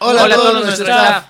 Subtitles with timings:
[0.00, 1.24] Hola, a todos nuestro staff.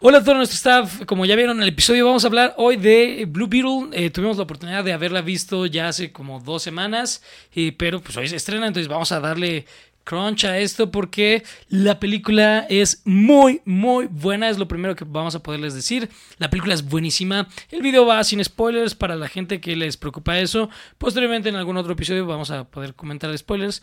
[0.00, 2.76] Hola a todo nuestro staff, como ya vieron en el episodio, vamos a hablar hoy
[2.76, 3.88] de Blue Beetle.
[3.92, 7.22] Eh, tuvimos la oportunidad de haberla visto ya hace como dos semanas,
[7.54, 9.66] eh, pero pues hoy se estrena, entonces vamos a darle
[10.08, 14.48] crunch a esto porque la película es muy, muy buena.
[14.48, 16.08] Es lo primero que vamos a poderles decir.
[16.38, 17.46] La película es buenísima.
[17.70, 20.70] El video va sin spoilers para la gente que les preocupa eso.
[20.96, 23.82] Posteriormente en algún otro episodio vamos a poder comentar spoilers.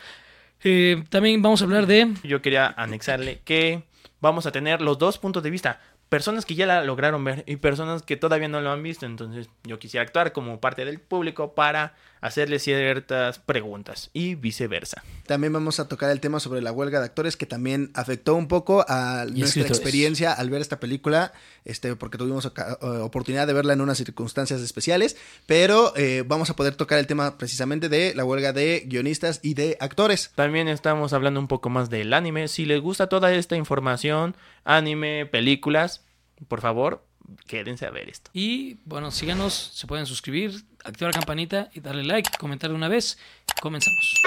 [0.63, 2.11] Eh, también vamos a hablar de...
[2.23, 3.83] Yo quería anexarle que
[4.19, 7.57] vamos a tener los dos puntos de vista personas que ya la lograron ver y
[7.57, 9.05] personas que todavía no lo han visto.
[9.05, 15.03] Entonces yo quisiera actuar como parte del público para hacerle ciertas preguntas y viceversa.
[15.27, 18.47] También vamos a tocar el tema sobre la huelga de actores que también afectó un
[18.47, 21.33] poco a nuestra experiencia al ver esta película,
[21.65, 26.75] este, porque tuvimos oportunidad de verla en unas circunstancias especiales, pero eh, vamos a poder
[26.75, 30.31] tocar el tema precisamente de la huelga de guionistas y de actores.
[30.33, 32.47] También estamos hablando un poco más del anime.
[32.47, 36.03] Si les gusta toda esta información, anime, películas,
[36.47, 37.03] por favor,
[37.47, 38.31] quédense a ver esto.
[38.33, 42.87] Y bueno, síganos, se pueden suscribir, activar la campanita y darle like, comentar de una
[42.87, 43.17] vez.
[43.61, 44.21] Comenzamos.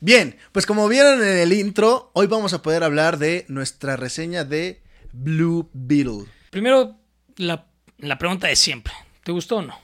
[0.00, 4.44] Bien, pues como vieron en el intro, hoy vamos a poder hablar de nuestra reseña
[4.44, 4.82] de
[5.14, 6.26] Blue Beetle.
[6.50, 6.96] Primero,
[7.36, 8.92] la, la pregunta de siempre.
[9.22, 9.78] ¿Te gustó o no?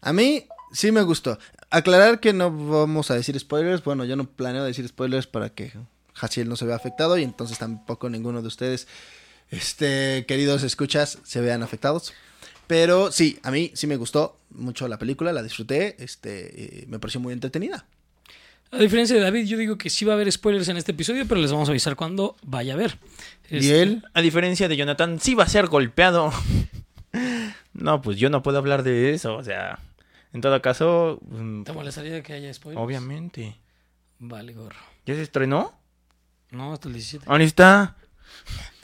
[0.00, 1.38] A mí sí me gustó.
[1.70, 3.84] Aclarar que no vamos a decir spoilers.
[3.84, 5.72] Bueno, yo no planeo decir spoilers para que
[6.20, 8.88] Haciel no se vea afectado y entonces tampoco ninguno de ustedes,
[9.50, 12.12] este, queridos escuchas, se vean afectados.
[12.66, 17.20] Pero sí, a mí sí me gustó mucho la película, la disfruté, este, me pareció
[17.20, 17.84] muy entretenida.
[18.72, 21.26] A diferencia de David, yo digo que sí va a haber spoilers en este episodio,
[21.26, 22.98] pero les vamos a avisar cuando vaya a ver.
[23.50, 24.04] ¿Y él?
[24.14, 26.32] A diferencia de Jonathan, sí va a ser golpeado.
[27.72, 29.80] no, pues yo no puedo hablar de eso, o sea,
[30.32, 31.18] en todo caso...
[31.22, 32.80] Mm, ¿Te molestaría que haya spoilers?
[32.80, 33.56] Obviamente.
[34.20, 34.78] Vale, gorro.
[35.06, 35.74] ¿Ya se estrenó?
[36.50, 37.24] No, hasta el 17.
[37.28, 37.96] Ahí está.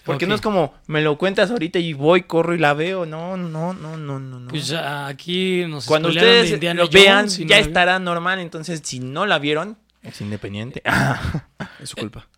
[0.04, 3.06] Porque no es como, me lo cuentas ahorita y voy, corro y la veo.
[3.06, 4.49] No, no, no, no, no.
[4.49, 8.38] Pues aquí nos Cuando ustedes lo vean, ya estará normal.
[8.38, 10.82] Entonces, si no la vieron, es independiente.
[11.82, 12.28] es su culpa.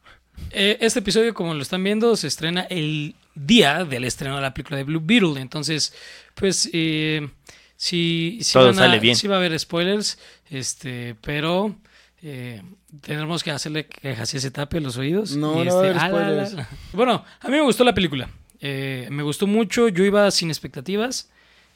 [0.51, 4.55] Eh, este episodio, como lo están viendo, se estrena el día del estreno de la
[4.55, 5.39] película de Blue Beetle.
[5.41, 5.93] Entonces,
[6.35, 7.29] pues, eh,
[7.77, 9.15] sí, sí, Todo sale bien.
[9.15, 10.19] sí va a haber spoilers.
[10.49, 11.77] Este, pero
[12.23, 12.63] eh,
[13.01, 15.37] tenemos que hacerle que así se tape los oídos.
[15.37, 18.29] No, no, este, Bueno, a mí me gustó la película.
[18.61, 19.89] Eh, me gustó mucho.
[19.89, 21.31] Yo iba sin expectativas.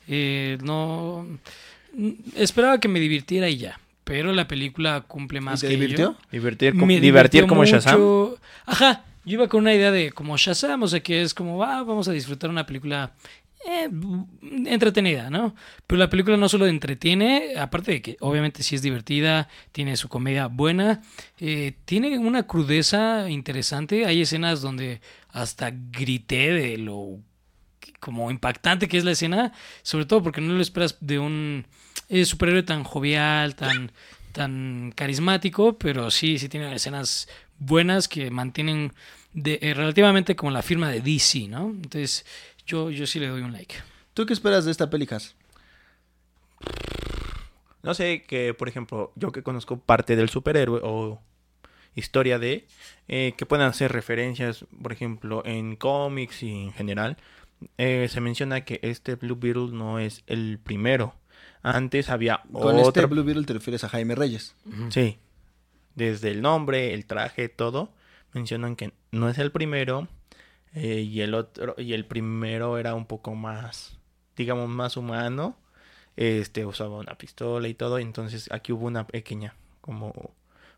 [0.08, 1.26] Eh, no.
[2.36, 3.78] Esperaba que me divirtiera y ya.
[4.04, 6.16] Pero la película cumple más te que divirtió?
[6.30, 8.00] Divertir, como, divertir como Shazam.
[8.66, 9.04] Ajá.
[9.24, 12.08] Yo iba con una idea de como Shazam, o sea que es como, ah, vamos
[12.08, 13.12] a disfrutar una película
[13.64, 13.88] eh,
[14.66, 15.54] entretenida, ¿no?
[15.86, 20.08] Pero la película no solo entretiene, aparte de que obviamente sí es divertida, tiene su
[20.08, 21.02] comedia buena,
[21.38, 27.20] eh, tiene una crudeza interesante, hay escenas donde hasta grité de lo
[28.00, 29.52] como impactante que es la escena,
[29.82, 31.66] sobre todo porque no lo esperas de un
[32.08, 33.92] eh, superhéroe tan jovial, tan,
[34.32, 37.28] tan carismático, pero sí, sí tiene escenas
[37.58, 38.92] buenas que mantienen
[39.34, 41.70] de, relativamente como la firma de DC, ¿no?
[41.70, 42.26] Entonces,
[42.72, 43.74] yo, yo sí le doy un like.
[44.14, 45.20] ¿Tú qué esperas de esta película?
[47.82, 51.20] No sé, que por ejemplo, yo que conozco parte del superhéroe o
[51.94, 52.66] historia de,
[53.08, 57.18] eh, que puedan hacer referencias, por ejemplo, en cómics y en general,
[57.76, 61.14] eh, se menciona que este Blue Beetle no es el primero.
[61.62, 64.54] Antes había Con este Blue Beetle te refieres a Jaime Reyes.
[64.88, 65.18] Sí.
[65.94, 67.92] Desde el nombre, el traje, todo,
[68.32, 70.08] mencionan que no es el primero
[70.74, 73.98] eh, y el otro, y el primero era un poco más,
[74.36, 75.56] digamos, más humano.
[76.16, 77.98] Este usaba una pistola y todo.
[77.98, 80.12] Entonces aquí hubo una pequeña como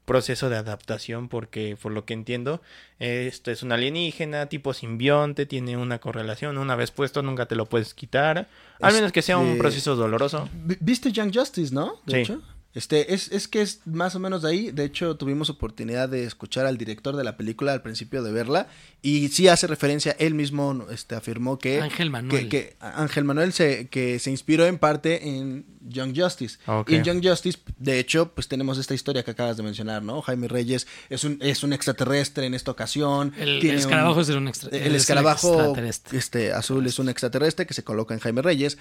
[0.05, 2.61] proceso de adaptación porque por lo que entiendo
[2.99, 6.59] esto es un alienígena tipo simbionte tiene una correlación.
[6.59, 8.49] Una vez puesto nunca te lo puedes quitar.
[8.81, 10.49] Al menos que sea un este, proceso doloroso.
[10.81, 12.43] viste Young Justice no de hecho
[12.75, 14.71] este, es, es que es más o menos de ahí.
[14.73, 18.67] De hecho, tuvimos oportunidad de escuchar al director de la película al principio de verla.
[19.01, 21.81] Y sí hace referencia, él mismo este, afirmó que.
[21.81, 22.49] Ángel Manuel.
[22.49, 26.59] Que, Ángel Manuel se, que se inspiró en parte en Young Justice.
[26.89, 30.21] Y en Young Justice, de hecho, pues tenemos esta historia que acabas de mencionar, ¿no?
[30.23, 33.33] Jaime Reyes es un, es un extraterrestre en esta ocasión.
[33.39, 34.89] El, escarabajo es un extraterrestre.
[34.89, 35.77] El escarabajo
[36.13, 38.79] este, azul es un extraterrestre que se coloca en Jaime Reyes.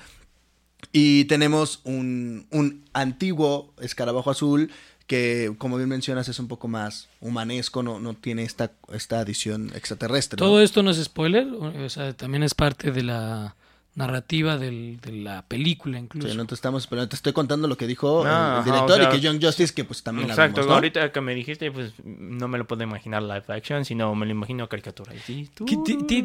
[0.92, 4.72] Y tenemos un, un, antiguo escarabajo azul
[5.08, 9.72] que como bien mencionas es un poco más humanesco, no, no tiene esta, esta adición
[9.76, 10.38] extraterrestre.
[10.38, 13.56] Todo esto no es spoiler, o sea, también es parte de la
[13.96, 16.28] narrativa del- de la película incluso.
[16.28, 18.92] Sí, no te estamos pero te estoy contando lo que dijo No, el- ajá, director
[18.92, 20.74] o sea, y que Young Justice que pues también la Exacto, vimos, ¿no?
[20.76, 24.32] ahorita que me dijiste, pues no me lo puedo imaginar live action, sino me lo
[24.32, 25.14] imagino caricatura.
[25.16, 25.66] Y tú-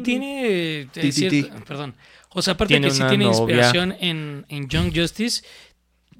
[0.01, 0.87] tiene eh,
[1.67, 1.93] perdón
[2.31, 3.37] o sea aparte Tiene que sí tiene novia.
[3.37, 5.43] inspiración en, en Young Justice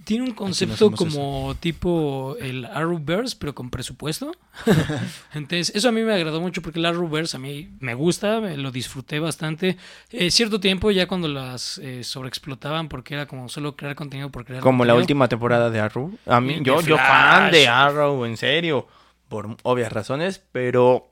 [0.09, 4.31] tiene un concepto como tipo el Arrowverse pero con presupuesto
[5.35, 8.57] entonces eso a mí me agradó mucho porque el Arrowverse a mí me gusta me
[8.57, 9.77] lo disfruté bastante
[10.09, 14.45] Eh, cierto tiempo ya cuando las eh, sobreexplotaban porque era como solo crear contenido por
[14.45, 16.17] crear Como la última temporada de Arrow.
[16.25, 18.87] A mí, De yo, yo fan de Arrow, en serio.
[19.27, 21.07] Por obvias razones, pero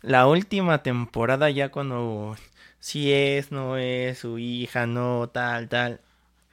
[0.00, 2.36] la última temporada ya cuando
[2.78, 6.00] si es, no es, su hija, no, tal, tal.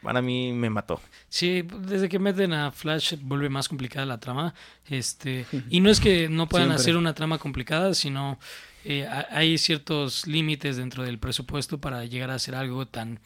[0.03, 1.01] Para mí me mató.
[1.29, 4.53] Sí, desde que meten a Flash vuelve más complicada la trama.
[4.87, 6.81] Este, y no es que no puedan Siempre.
[6.81, 8.37] hacer una trama complicada, sino
[8.85, 13.19] eh, ha- hay ciertos límites dentro del presupuesto para llegar a hacer algo tan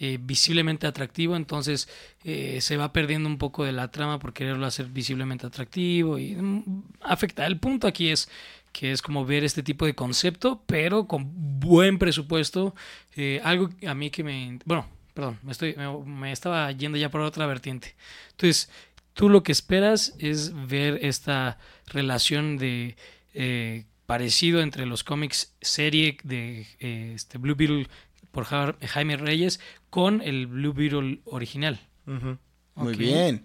[0.00, 1.34] eh, visiblemente atractivo.
[1.34, 1.88] Entonces
[2.24, 6.34] eh, se va perdiendo un poco de la trama por quererlo hacer visiblemente atractivo y
[6.36, 7.46] mm, afecta.
[7.46, 8.28] El punto aquí es
[8.70, 11.26] que es como ver este tipo de concepto, pero con
[11.58, 12.74] buen presupuesto.
[13.16, 14.58] Eh, algo a mí que me...
[14.66, 14.86] Bueno,
[15.18, 17.96] perdón, me, estoy, me, me estaba yendo ya por otra vertiente.
[18.30, 18.70] Entonces,
[19.14, 22.94] tú lo que esperas es ver esta relación de
[23.34, 27.88] eh, parecido entre los cómics serie de eh, este Blue Beetle
[28.30, 29.58] por Ja- Jaime Reyes
[29.90, 31.80] con el Blue Beetle original.
[32.06, 32.38] Muy
[32.76, 32.96] Ok.
[32.96, 33.44] bien.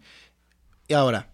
[0.88, 1.33] Y ahora,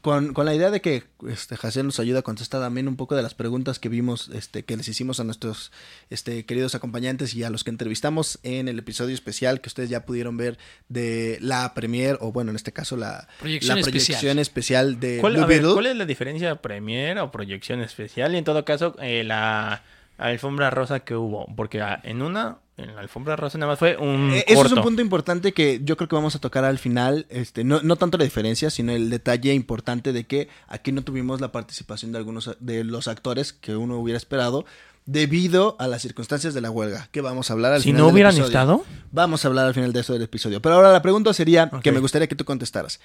[0.00, 3.14] con, con la idea de que este Hazel nos ayuda a contestar también un poco
[3.16, 5.72] de las preguntas que vimos, este, que les hicimos a nuestros
[6.10, 10.04] este, queridos acompañantes y a los que entrevistamos en el episodio especial que ustedes ya
[10.04, 10.58] pudieron ver
[10.88, 14.04] de la premier, o bueno, en este caso la Proyección la especial.
[14.18, 15.74] proyección especial de ¿Cuál, Blue a ver, Beetle.
[15.74, 18.34] ¿Cuál es la diferencia de premiere o proyección especial?
[18.34, 19.82] Y en todo caso, eh, la
[20.18, 21.46] alfombra rosa que hubo.
[21.56, 24.72] Porque ah, en una, en la alfombra rosa nada más fue un Eh, Eso es
[24.72, 27.26] un punto importante que yo creo que vamos a tocar al final.
[27.28, 31.40] Este, no, no tanto la diferencia, sino el detalle importante de que aquí no tuvimos
[31.40, 34.64] la participación de algunos de los actores que uno hubiera esperado
[35.06, 37.08] debido a las circunstancias de la huelga.
[37.12, 39.74] Que vamos a hablar al Si final no del hubieran estado, Vamos a hablar al
[39.74, 40.60] final de eso del episodio.
[40.60, 43.00] Pero ahora la pregunta sería que me gustaría que tú contestaras.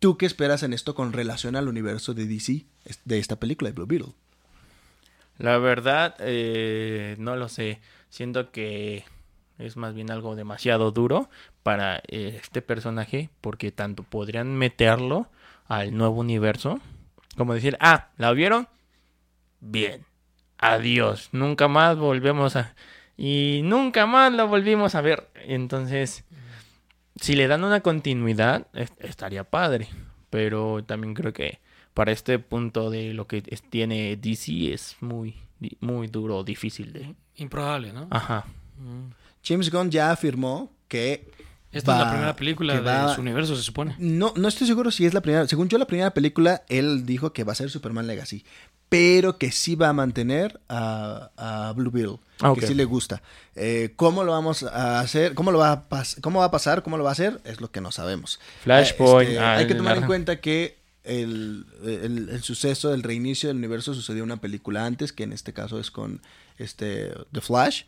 [0.00, 2.64] ¿Tú qué esperas en esto con relación al universo de DC
[3.04, 4.12] de esta película de Blue Beetle?
[5.38, 7.80] La verdad, eh, no lo sé.
[8.08, 9.04] Siento que
[9.58, 11.28] es más bien algo demasiado duro
[11.62, 13.30] para eh, este personaje.
[13.40, 15.28] Porque tanto podrían meterlo
[15.66, 16.80] al nuevo universo.
[17.36, 18.68] Como decir, ah, ¿la vieron?
[19.60, 20.04] Bien.
[20.58, 21.28] Adiós.
[21.32, 22.74] Nunca más volvemos a...
[23.16, 25.28] Y nunca más lo volvimos a ver.
[25.46, 26.24] Entonces,
[27.20, 29.88] si le dan una continuidad, es- estaría padre.
[30.30, 31.60] Pero también creo que
[31.94, 35.34] para este punto de lo que es- tiene DC es muy,
[35.80, 37.14] muy duro, difícil de...
[37.36, 38.08] Improbable, ¿no?
[38.10, 38.44] Ajá.
[38.78, 39.12] Mm.
[39.44, 41.30] James Gunn ya afirmó que
[41.72, 43.94] Esta es va- la primera película que de va- su universo, se supone.
[43.98, 45.46] No, no estoy seguro si es la primera.
[45.48, 48.44] Según yo, la primera película, él dijo que va a ser Superman Legacy.
[48.88, 52.18] Pero que sí va a mantener a, a Blue Beetle.
[52.40, 52.52] Ah.
[52.58, 53.22] Que sí le gusta.
[53.56, 55.34] Eh, ¿Cómo lo vamos a hacer?
[55.34, 56.82] ¿Cómo lo va a, ¿Cómo va a pasar?
[56.82, 57.40] ¿Cómo lo va a hacer?
[57.44, 58.38] Es lo que no sabemos.
[58.62, 59.30] Flashpoint.
[59.32, 63.94] Eh, ah, hay que tomar en cuenta que el, el- suceso, el reinicio del universo
[63.94, 66.20] sucedió una película antes, que en este caso es con
[66.58, 67.82] este The Flash.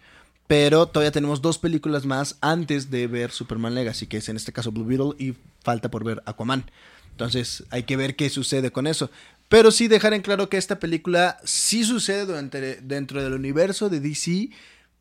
[0.47, 4.53] Pero todavía tenemos dos películas más antes de ver Superman Legacy, que es en este
[4.53, 6.71] caso Blue Beetle y falta por ver Aquaman.
[7.11, 9.11] Entonces hay que ver qué sucede con eso.
[9.49, 14.01] Pero sí dejar en claro que esta película sí sucede durante- dentro del universo de
[14.01, 14.51] DC,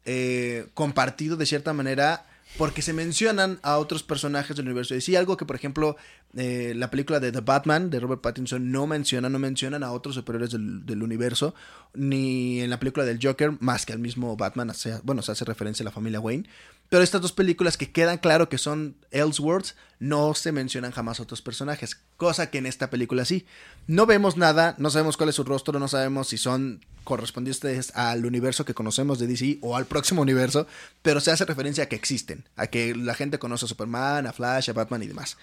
[0.05, 2.25] eh, compartido de cierta manera,
[2.57, 5.17] porque se mencionan a otros personajes del universo de DC.
[5.17, 5.97] Algo que, por ejemplo,
[6.35, 10.15] eh, la película de The Batman de Robert Pattinson no menciona, no mencionan a otros
[10.15, 11.53] superiores del, universo,
[11.93, 14.71] ni en la película del Joker, más que al mismo Batman,
[15.03, 16.47] bueno, se hace referencia a la familia Wayne.
[16.89, 21.41] Pero estas dos películas que quedan claro que son Elseworlds, no se mencionan jamás otros
[21.41, 23.45] personajes, cosa que en esta película sí.
[23.87, 28.25] No vemos nada, no sabemos cuál es su rostro, no sabemos si son correspondientes al
[28.25, 30.67] universo que conocemos de DC o al próximo universo,
[31.01, 34.33] pero se hace referencia a que existen, a que la gente conoce a Superman, a
[34.33, 35.37] Flash, a Batman y demás.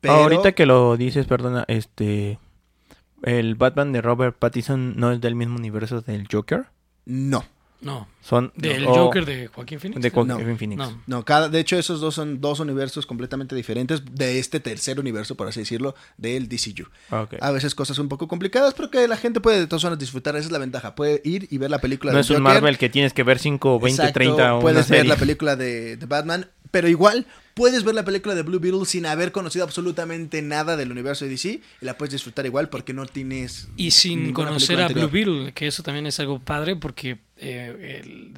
[0.00, 2.38] Pero Ahorita que lo dices, perdona, este...
[3.22, 6.66] El Batman de Robert Pattinson no es del mismo universo del Joker.
[7.04, 7.44] no,
[7.80, 8.08] No.
[8.22, 8.52] Son...
[8.56, 10.02] Del o- Joker de Joaquín Phoenix.
[10.02, 10.34] De No.
[10.36, 10.78] Joaquin Phoenix.
[10.78, 11.02] No.
[11.06, 15.36] no, cada, de hecho esos dos son dos universos completamente diferentes de este tercer universo,
[15.36, 16.88] por así decirlo, del DCU.
[17.10, 17.34] Ok.
[17.40, 20.34] A veces cosas un poco complicadas, pero que la gente puede de todas formas disfrutar.
[20.36, 20.94] Esa es la ventaja.
[20.94, 22.42] Puede ir y ver la película No de es un.
[22.42, 25.08] Marvel que tienes que ver 5, 20, Exacto, 30 o Puedes una ver serie.
[25.08, 26.50] la película de, de Batman.
[26.70, 30.92] Pero igual puedes ver la película de Blue Beetle sin haber conocido absolutamente nada del
[30.92, 31.48] universo de DC
[31.80, 33.68] y la puedes disfrutar igual porque no tienes...
[33.76, 35.08] Y sin conocer a Blue.
[35.08, 38.32] Beetle, que eso también es algo padre porque eh,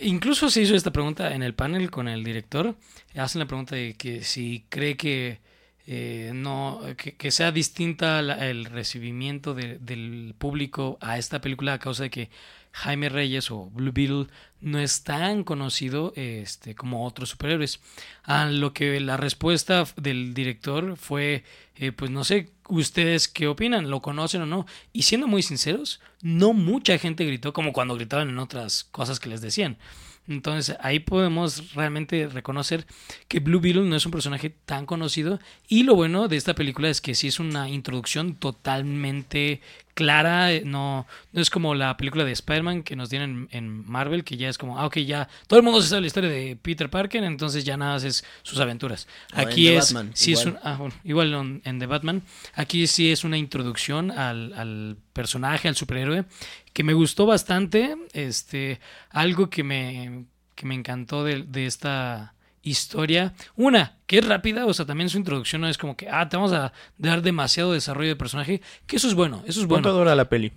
[0.00, 2.76] incluso se hizo esta pregunta en el panel con el director.
[3.16, 5.40] Hacen la pregunta de que si cree que
[5.86, 12.04] eh, no que, sea distinta el recibimiento de- del público a esta película a causa
[12.04, 12.30] de que
[12.72, 14.26] Jaime Reyes o Blue Beetle
[14.62, 17.80] no es tan conocido este, como otros superhéroes.
[18.22, 21.44] A lo que la respuesta del director fue,
[21.76, 24.66] eh, pues no sé, ustedes qué opinan, lo conocen o no.
[24.92, 29.28] Y siendo muy sinceros, no mucha gente gritó como cuando gritaban en otras cosas que
[29.28, 29.78] les decían.
[30.26, 32.86] Entonces ahí podemos realmente reconocer
[33.28, 36.88] que Blue Beetle no es un personaje tan conocido y lo bueno de esta película
[36.88, 39.60] es que sí es una introducción totalmente
[39.94, 44.24] clara, eh, no, no es como la película de Spider-Man que nos dieron en, Marvel,
[44.24, 46.56] que ya es como, ah, ok, ya todo el mundo se sabe la historia de
[46.60, 49.06] Peter Parker, entonces ya nada es sus aventuras.
[49.34, 50.54] O en Aquí The es, Batman, sí es igual.
[50.54, 52.22] un, ah, bueno, igual en, en The Batman,
[52.54, 56.24] aquí sí es una introducción al, al personaje, al superhéroe,
[56.72, 62.33] que me gustó bastante, este, algo que me, que me encantó de, de esta
[62.64, 63.34] historia.
[63.54, 66.36] Una, que es rápida, o sea, también su introducción no es como que, ah, te
[66.36, 70.00] vamos a dar demasiado desarrollo de personaje, que eso es bueno, eso es ¿Cuánto bueno.
[70.00, 70.52] dura la peli?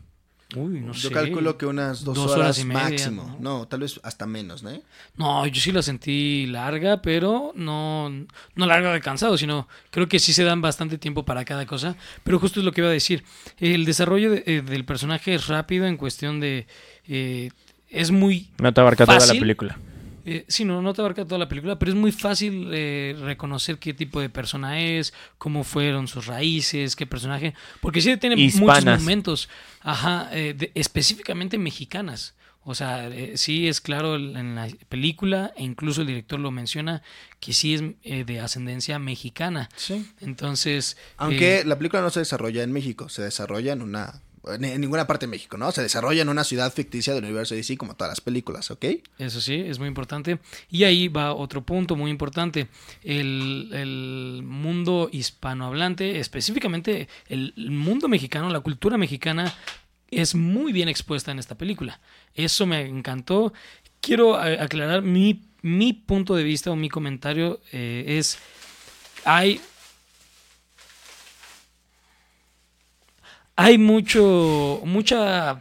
[0.56, 1.14] Uy, no Yo sé.
[1.14, 3.36] calculo que unas dos, Dos horas, horas y media, máximo.
[3.42, 3.60] ¿no?
[3.60, 3.68] ¿no?
[3.68, 4.82] tal vez hasta menos, ¿no?
[5.18, 8.10] No, yo sí la sentí larga, pero no,
[8.56, 11.98] no larga de cansado, sino creo que sí se dan bastante tiempo para cada cosa.
[12.24, 13.26] Pero justo es lo que iba a decir.
[13.58, 16.66] El desarrollo de- eh, del personaje es rápido en cuestión de...
[17.10, 17.50] eh,
[17.90, 18.50] es muy...
[18.60, 19.42] No te abarca toda la Fácil.
[19.42, 19.78] película.
[20.28, 23.80] Eh, sí, no, no te abarca toda la película, pero es muy fácil eh, reconocer
[23.80, 27.54] qué tipo de persona es, cómo fueron sus raíces, qué personaje.
[27.82, 29.50] Porque sí tiene muchos momentos,
[29.82, 32.36] ajá, eh, de- específicamente mexicanas.
[32.70, 37.02] O sea, eh, sí es claro en la película, e incluso el director lo menciona,
[37.40, 39.70] que sí es eh, de ascendencia mexicana.
[39.78, 40.06] Sí.
[40.20, 40.98] Entonces.
[41.16, 44.22] Aunque eh, la película no se desarrolla en México, se desarrolla en una...
[44.54, 45.72] En ninguna parte de México, ¿no?
[45.72, 48.86] Se desarrolla en una ciudad ficticia del universo DC como todas las películas, ¿ok?
[49.18, 50.40] Eso sí, es muy importante.
[50.70, 52.68] Y ahí va otro punto muy importante.
[53.04, 59.54] El, el mundo hispanohablante, específicamente el mundo mexicano, la cultura mexicana,
[60.10, 62.00] es muy bien expuesta en esta película.
[62.34, 63.54] Eso me encantó.
[64.02, 68.38] Quiero eh, aclarar mi, mi punto de vista o mi comentario eh, es,
[69.26, 69.60] hay...
[73.58, 75.60] Hay mucho, mucha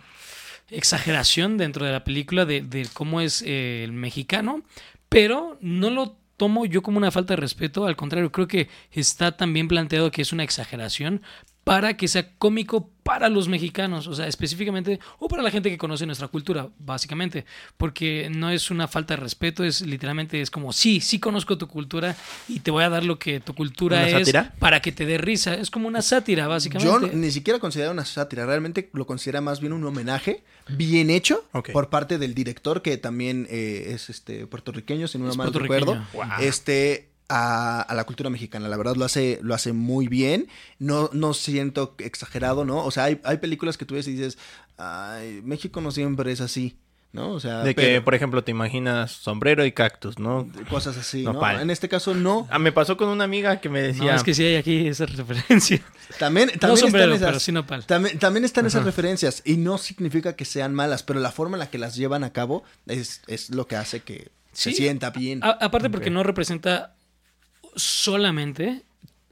[0.68, 4.62] exageración dentro de la película de, de cómo es eh, el mexicano,
[5.08, 9.36] pero no lo tomo yo como una falta de respeto, al contrario, creo que está
[9.36, 11.22] también planteado que es una exageración
[11.66, 15.76] para que sea cómico para los mexicanos, o sea, específicamente, o para la gente que
[15.76, 17.44] conoce nuestra cultura, básicamente,
[17.76, 21.66] porque no es una falta de respeto, es literalmente, es como, sí, sí conozco tu
[21.66, 22.14] cultura
[22.46, 24.54] y te voy a dar lo que tu cultura ¿Una es sátira?
[24.61, 27.08] para que te dé risa, es como una sátira, básicamente.
[27.08, 31.44] Yo ni siquiera considero una sátira, realmente lo considera más bien un homenaje bien hecho
[31.73, 36.00] por parte del director, que también eh, es este puertorriqueño, si no Es mal recuerdo.
[36.12, 36.26] Wow.
[36.38, 40.49] Este a, a la cultura mexicana, la verdad lo hace, lo hace muy bien.
[40.78, 42.85] No, no siento exagerado, ¿no?
[42.85, 44.38] O sea, hay, hay películas que tú ves y dices,
[44.76, 46.76] ay, México no siempre es así,
[47.12, 47.33] ¿no?
[47.33, 50.47] O sea, De que, pero- por ejemplo, te imaginas sombrero y cactus, ¿no?
[50.71, 51.33] cosas así, ¿no?
[51.33, 51.61] Nopal.
[51.62, 52.47] En este caso no.
[52.50, 54.14] Ah, me pasó con una amiga que me No, decía...
[54.14, 55.83] es que sí hay aquí esa referencia.
[56.18, 57.85] También, también no sombrero, están esas, pero sí nopal.
[57.87, 61.61] También, también están esas referencias y no significa que sean malas, pero la forma en
[61.61, 65.42] la que las llevan a cabo es, es lo que hace que se sienta bien.
[65.42, 66.95] A- aparte porque no representa
[67.76, 68.83] solamente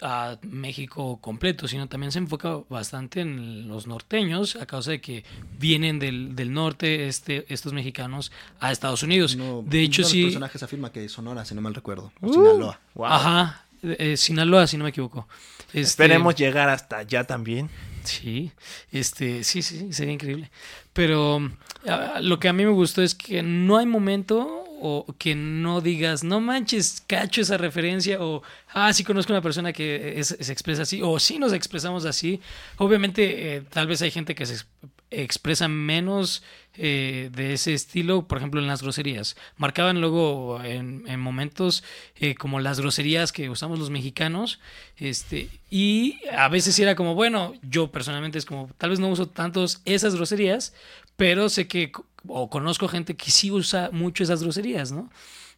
[0.03, 5.25] a México completo, sino también se enfoca bastante en los norteños a causa de que
[5.59, 9.37] vienen del, del norte este, estos mexicanos a Estados Unidos.
[9.37, 10.23] No, de hecho, uno de sí.
[10.23, 12.13] los personajes afirma que es Sonora, si no mal recuerdo.
[12.21, 12.81] o Uh, Sinaloa.
[12.95, 13.07] wow.
[13.07, 13.65] Ajá.
[13.83, 15.27] eh, Sinaloa, si no me equivoco.
[15.69, 17.71] Este, Esperemos llegar hasta allá también.
[18.03, 18.53] Sí,
[18.93, 20.51] este, sí, sí, sí, sería increíble.
[20.93, 21.41] Pero
[22.21, 26.25] lo que a mí me gustó es que no hay momento o que no digas,
[26.25, 31.00] no manches, cacho esa referencia o, ah, sí conozco una persona que se expresa así
[31.02, 32.40] o sí nos expresamos así.
[32.76, 34.66] Obviamente, eh, tal vez hay gente que se ex-
[35.11, 36.43] expresa menos
[36.76, 39.37] eh, de ese estilo, por ejemplo, en las groserías.
[39.57, 41.85] Marcaban luego en, en momentos
[42.16, 44.59] eh, como las groserías que usamos los mexicanos,
[44.97, 49.28] este, y a veces era como, bueno, yo personalmente es como, tal vez no uso
[49.28, 50.75] tantos esas groserías,
[51.16, 51.93] pero sé que,
[52.26, 55.11] o conozco gente que sí usa mucho esas groserías, ¿no?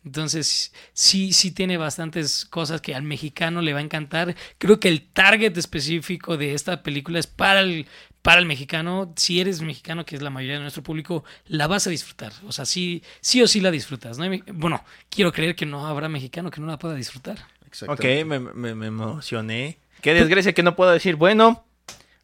[0.04, 4.36] Entonces, sí, sí tiene bastantes cosas que al mexicano le va a encantar.
[4.58, 7.86] Creo que el target específico de esta película es para el,
[8.22, 9.12] para el mexicano.
[9.16, 12.32] Si eres mexicano, que es la mayoría de nuestro público, la vas a disfrutar.
[12.46, 14.16] O sea, sí, sí o sí la disfrutas.
[14.16, 14.26] ¿no?
[14.52, 17.38] Bueno, quiero creer que no habrá mexicano que no la pueda disfrutar.
[17.88, 19.80] Ok, me, me, me emocioné.
[20.02, 21.66] Qué desgracia que no puedo decir, bueno,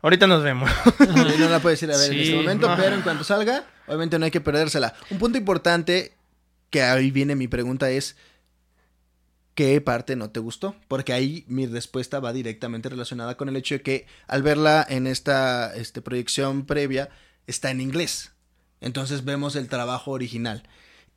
[0.03, 0.71] ahorita nos vemos.
[1.39, 4.25] no la puedes ir a ver en este momento, pero en cuanto salga, obviamente no
[4.25, 4.95] hay que perdérsela.
[5.11, 6.15] Un punto importante
[6.71, 8.17] que ahí viene mi pregunta es,
[9.55, 10.75] ¿qué parte no te gustó?
[10.89, 15.07] Porque ahí mi respuesta va directamente relacionada con el hecho de que al verla en
[15.07, 17.11] esta este, proyección previa
[17.47, 18.33] está en inglés.
[18.81, 20.65] Entonces vemos el trabajo original.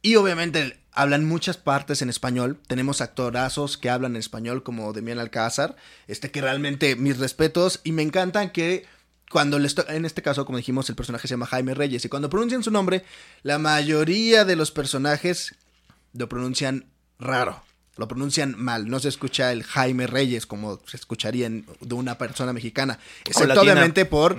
[0.01, 2.59] Y obviamente hablan muchas partes en español.
[2.67, 5.75] Tenemos actorazos que hablan en español como Demian Alcázar.
[6.07, 8.85] Este que realmente mis respetos y me encantan que
[9.31, 12.29] cuando les en este caso, como dijimos, el personaje se llama Jaime Reyes y cuando
[12.29, 13.03] pronuncian su nombre,
[13.43, 15.55] la mayoría de los personajes
[16.13, 16.85] lo pronuncian
[17.19, 17.63] raro,
[17.97, 22.53] lo pronuncian mal, no se escucha el Jaime Reyes como se escucharía de una persona
[22.53, 24.35] mexicana, excepto obviamente por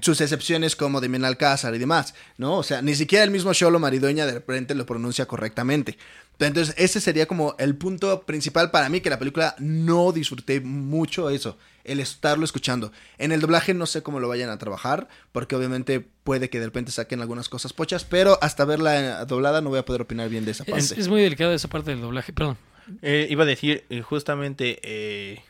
[0.00, 2.58] sus excepciones como Demian Alcázar y demás, ¿no?
[2.58, 5.98] O sea, ni siquiera el mismo Cholo Maridueña de repente lo pronuncia correctamente.
[6.46, 11.28] Entonces, ese sería como el punto principal para mí, que la película no disfruté mucho
[11.28, 12.92] eso, el estarlo escuchando.
[13.18, 16.66] En el doblaje no sé cómo lo vayan a trabajar, porque obviamente puede que de
[16.66, 20.44] repente saquen algunas cosas pochas, pero hasta verla doblada no voy a poder opinar bien
[20.46, 20.98] de esa parte.
[20.98, 22.56] Es, muy delicada esa parte del doblaje, perdón.
[23.02, 25.42] Eh, iba a decir, eh, justamente, eh,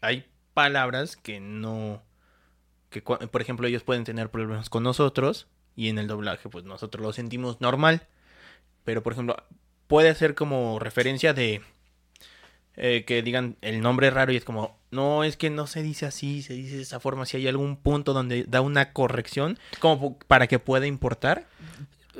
[0.00, 2.02] hay palabras que no...
[2.90, 7.02] que por ejemplo ellos pueden tener problemas con nosotros y en el doblaje pues nosotros
[7.02, 8.06] lo sentimos normal.
[8.84, 9.36] Pero por ejemplo,
[9.86, 11.62] puede ser como referencia de
[12.76, 16.06] eh, que digan el nombre raro y es como, no, es que no se dice
[16.06, 20.18] así, se dice de esa forma, si hay algún punto donde da una corrección, como
[20.18, 21.46] para que pueda importar.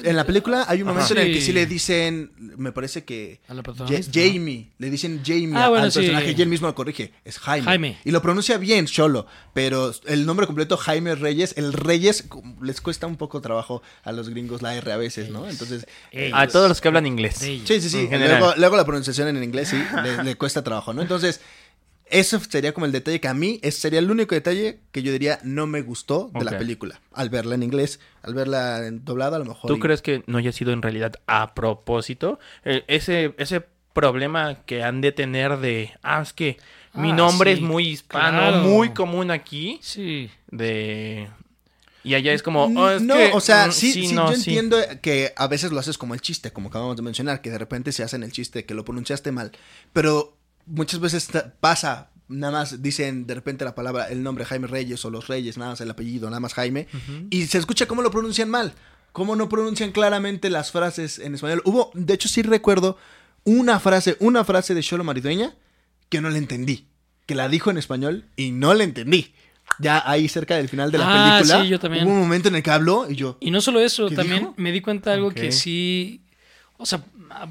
[0.02, 3.40] En la película hay un momento en el que sí le dicen, me parece que
[4.12, 7.98] Jamie, le dicen Jamie ah, al personaje y él mismo lo corrige, es Jaime.
[8.04, 12.24] Y lo pronuncia bien, solo, pero el nombre completo Jaime Reyes, el Reyes
[12.62, 15.48] les cuesta un poco trabajo a los gringos la R a veces, ¿no?
[15.48, 15.86] Entonces
[16.32, 17.36] a todos los que hablan inglés.
[17.38, 18.08] Sí, sí, sí.
[18.56, 19.82] Luego, la pronunciación en inglés sí
[20.24, 21.02] le cuesta trabajo, ¿no?
[21.02, 21.40] Entonces
[22.06, 25.11] eso sería como el detalle que a mí ese sería el único detalle que yo
[25.11, 27.00] diría no me gustó de la película.
[27.12, 29.70] Al verla en inglés, al verla en doblada, a lo mejor.
[29.70, 32.38] ¿Tú crees que no haya sido en realidad a propósito?
[32.64, 36.58] Eh, ese, ese problema que han de tener de, ah, es que
[36.93, 39.78] mi ah, nombre es muy hispano, muy común aquí.
[39.82, 40.30] Sí.
[40.50, 41.28] De,
[42.04, 42.64] y allá es como.
[42.64, 46.12] Oh, no, o sea, mm, sí, sí, yo entiendo que a veces lo haces como
[46.12, 48.84] el chiste, como acabamos de mencionar, que de repente se hacen el chiste, que lo
[48.84, 49.52] pronunciaste mal.
[49.95, 51.28] Pero muchas veces
[51.60, 55.58] pasa, nada más dicen de repente la palabra, el nombre Jaime Reyes o los Reyes,
[55.58, 56.88] nada más el apellido, nada más Jaime,
[57.30, 58.74] y se escucha cómo lo pronuncian mal,
[59.12, 61.62] cómo no pronuncian claramente las frases en español.
[61.64, 62.98] Hubo, de hecho sí recuerdo
[63.44, 65.54] una frase, una frase de Cholo Maridueña
[66.08, 66.86] que no le entendí,
[67.26, 69.34] que la dijo en español y no le entendí.
[69.78, 72.06] Ya ahí cerca del final de la ah, película, yo también.
[72.06, 73.38] hubo un momento en el que habló y yo...
[73.40, 76.20] Y no solo eso, también me di cuenta de algo que sí...
[76.76, 77.02] O sea,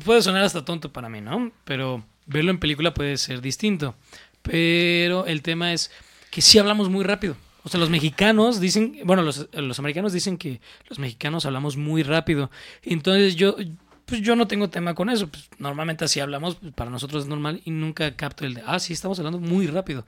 [0.06, 1.52] puede sonar hasta tonto para mí, ¿no?
[1.63, 3.96] Pero verlo en película puede ser distinto.
[4.42, 5.92] Pero el tema es
[6.32, 7.36] que sí hablamos muy rápido.
[7.64, 10.60] O sea, los mexicanos dicen, bueno, los, los americanos dicen que
[10.90, 12.52] los mexicanos hablamos muy rápido.
[12.82, 13.56] Entonces yo,
[14.06, 15.28] pues yo no tengo tema con eso.
[15.28, 18.80] Pues normalmente así hablamos, pues para nosotros es normal y nunca capto el de, ah,
[18.80, 20.06] sí, estamos hablando muy rápido.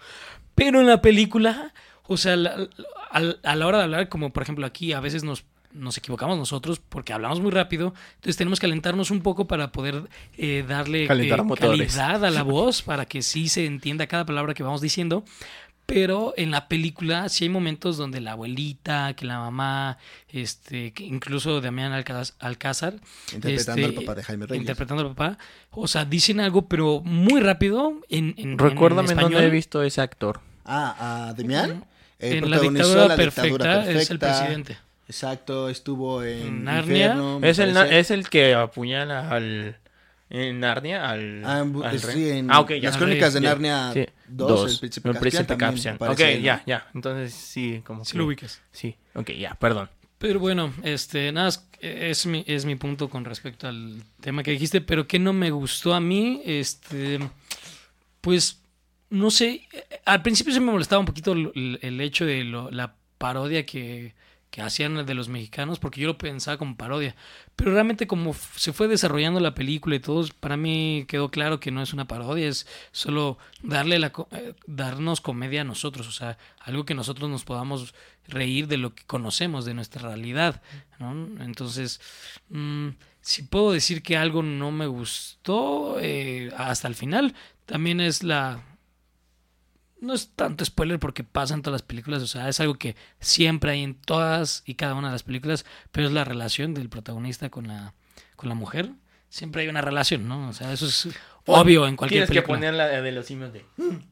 [0.53, 1.73] Pero en la película,
[2.03, 5.97] o sea, a la hora de hablar, como por ejemplo aquí, a veces nos nos
[5.97, 10.03] equivocamos nosotros porque hablamos muy rápido, entonces tenemos que alentarnos un poco para poder
[10.37, 14.63] eh, darle eh, calidad a la voz, para que sí se entienda cada palabra que
[14.63, 15.23] vamos diciendo.
[15.85, 21.03] Pero en la película sí hay momentos donde la abuelita, que la mamá, este, que
[21.03, 22.95] incluso Damián Alcázar,
[23.31, 24.61] interpretando al este, papá de Jaime Reyes.
[24.61, 25.37] Interpretando al papá.
[25.69, 30.01] O sea, dicen algo, pero muy rápido en, en Recuérdame en dónde he visto ese
[30.01, 30.39] actor.
[30.65, 31.85] Ah, a Damián.
[32.17, 34.77] en la dictadura, perfecta, es el presidente.
[35.07, 37.15] Exacto, estuvo en Narnia.
[37.43, 39.77] es, el, es el que apuñala al.
[40.27, 41.43] En Narnia, al.
[41.45, 41.63] Ah,
[41.97, 43.93] sí, en ah, okay, las crónicas de Narnia
[44.27, 45.97] 2, el príncipe, el príncipe Caspian.
[45.99, 46.87] Ok, ya, ya.
[46.95, 48.03] Entonces sí, como.
[48.03, 48.61] Sí, lo ubicas.
[48.71, 49.89] Sí, ok, ya, perdón.
[50.17, 54.81] Pero bueno, este, nada, es mi, es mi punto con respecto al tema que dijiste,
[54.81, 57.19] pero que no me gustó a mí, este,
[58.21, 58.61] pues,
[59.09, 59.67] no sé,
[60.05, 64.15] al principio se me molestaba un poquito el, el hecho de lo, la parodia que,
[64.55, 67.13] que hacían de los mexicanos, porque yo lo pensaba como parodia.
[67.57, 71.71] Pero realmente como se fue desarrollando la película y todo, para mí quedó claro que
[71.71, 76.37] no es una parodia, es solo darle la, eh, darnos comedia a nosotros, o sea,
[76.61, 77.93] algo que nosotros nos podamos
[78.29, 80.61] reír de lo que conocemos, de nuestra realidad.
[81.01, 81.99] Entonces,
[82.47, 88.23] mm, si puedo decir que algo no me gustó eh, hasta el final, también es
[88.23, 88.63] la...
[90.01, 92.95] No es tanto spoiler porque pasa en todas las películas, o sea, es algo que
[93.19, 96.89] siempre hay en todas y cada una de las películas, pero es la relación del
[96.89, 97.93] protagonista con la,
[98.35, 98.89] con la mujer.
[99.29, 100.49] Siempre hay una relación, ¿no?
[100.49, 101.07] O sea, eso es
[101.45, 102.57] obvio en cualquier Tienes que película.
[102.57, 103.65] poner la de los simios de...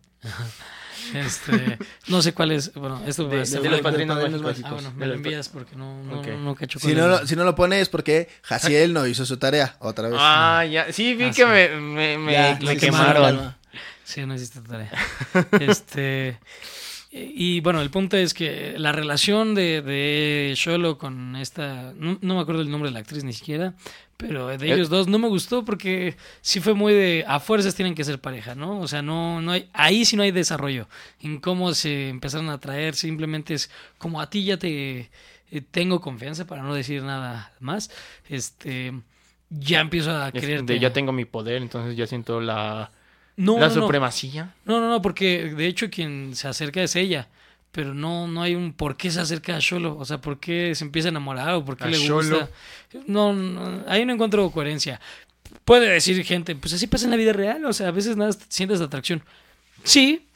[1.13, 2.73] Este, no sé cuál es.
[2.75, 4.63] Bueno, esto De- ser- de los de padrinos mágicos.
[4.71, 6.27] Ah, bueno, De me lo envías porque no, no, Ok.
[6.27, 9.35] no cacho Si no, lo, si no lo pone es porque Jaciel no hizo su
[9.37, 10.17] tarea otra vez.
[10.21, 10.93] Ah, ya.
[10.93, 11.45] Sí, vi Ah, que sí.
[11.45, 13.53] me, me, me- Ya, me sí, quemaron.
[14.03, 14.91] Sí, no hiciste tarea.
[15.59, 16.37] este.
[17.15, 21.93] Y bueno, el punto es que la relación de, de Sholo con esta.
[21.95, 23.75] No, no me acuerdo el nombre de la actriz ni siquiera.
[24.17, 24.73] Pero de Eh.
[24.73, 27.23] ellos dos no me gustó porque sí fue muy de.
[27.27, 28.79] A fuerzas tienen que ser pareja, ¿no?
[28.79, 29.69] O sea, no, no hay.
[29.73, 30.87] Ahí sí no hay desarrollo.
[31.21, 32.95] En cómo se empezaron a traer.
[32.95, 35.11] Simplemente es como a ti ya te.
[35.51, 37.91] eh, tengo confianza para no decir nada más.
[38.27, 38.91] Este.
[39.49, 42.89] Ya empiezo a de, ya tengo mi poder, entonces ya siento la,
[43.37, 44.53] no, la no, supremacía.
[44.65, 47.27] No, no, no, porque de hecho quien se acerca es ella.
[47.71, 49.97] Pero no, no hay un por qué se acerca a Sholo.
[49.97, 52.39] O sea, por qué se empieza a enamorar o por qué A le Xolo.
[52.41, 52.49] gusta.
[53.07, 55.01] No, no, ahí no encuentro coherencia.
[55.65, 57.65] Puede decir gente, pues así pasa en la vida real.
[57.65, 59.23] O sea, a veces nada sientes atracción.
[59.83, 60.27] Sí,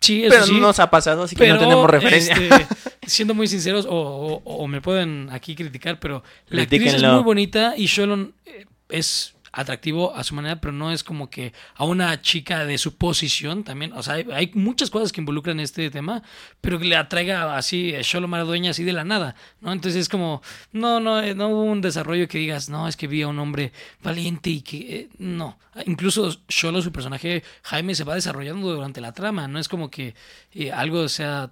[0.00, 0.52] sí, eso Pero sí.
[0.52, 2.34] no nos ha pasado, así que no tenemos referencia.
[2.34, 2.66] este,
[3.06, 7.22] siendo muy sinceros, o, o- o me pueden aquí criticar, pero la actriz es muy
[7.22, 11.84] bonita y Sholon eh, es atractivo a su manera, pero no es como que a
[11.84, 13.92] una chica de su posición también.
[13.92, 16.22] O sea, hay, hay muchas cosas que involucran este tema,
[16.60, 19.72] pero que le atraiga así eh, Sholon Maradueña así de la nada, ¿no?
[19.72, 23.06] Entonces es como, no, no, eh, no hubo un desarrollo que digas, no, es que
[23.06, 25.58] vi a un hombre valiente y que, eh, no.
[25.86, 30.14] Incluso Sholo, su personaje, Jaime, se va desarrollando durante la trama, no es como que
[30.72, 31.50] algo sea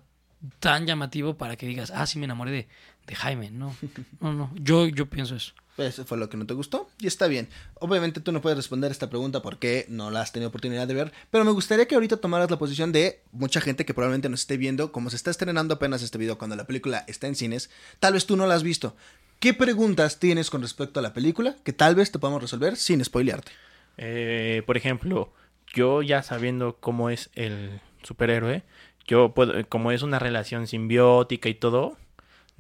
[0.59, 2.69] tan llamativo para que digas, ah, sí me enamoré de,
[3.07, 3.51] de Jaime.
[3.51, 3.75] No,
[4.21, 4.51] no, no.
[4.55, 5.53] Yo, yo pienso eso.
[5.79, 7.49] Eso fue lo que no te gustó y está bien.
[7.75, 11.13] Obviamente tú no puedes responder esta pregunta porque no la has tenido oportunidad de ver,
[11.31, 14.57] pero me gustaría que ahorita tomaras la posición de mucha gente que probablemente nos esté
[14.57, 18.13] viendo, como se está estrenando apenas este video cuando la película está en cines, tal
[18.13, 18.95] vez tú no la has visto.
[19.39, 23.03] ¿Qué preguntas tienes con respecto a la película que tal vez te podamos resolver sin
[23.03, 23.53] spoilearte?
[23.97, 25.33] Eh, por ejemplo,
[25.73, 28.65] yo ya sabiendo cómo es el superhéroe,
[29.07, 31.97] yo puedo, como es una relación simbiótica y todo,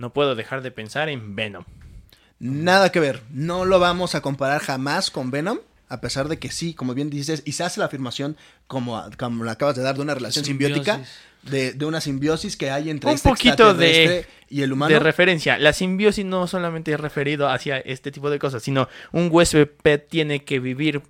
[0.01, 1.65] no puedo dejar de pensar en Venom.
[2.39, 5.59] Nada que ver, no lo vamos a comparar jamás con Venom,
[5.89, 8.37] a pesar de que sí, como bien dices, y se hace la afirmación,
[8.67, 11.03] como, como la acabas de dar, de una relación simbiótica,
[11.43, 14.93] de, de una simbiosis que hay entre Un este poquito de- y el humano.
[14.93, 19.29] De referencia, la simbiosis no solamente es referido hacia este tipo de cosas, sino un
[19.31, 21.03] huésped tiene que vivir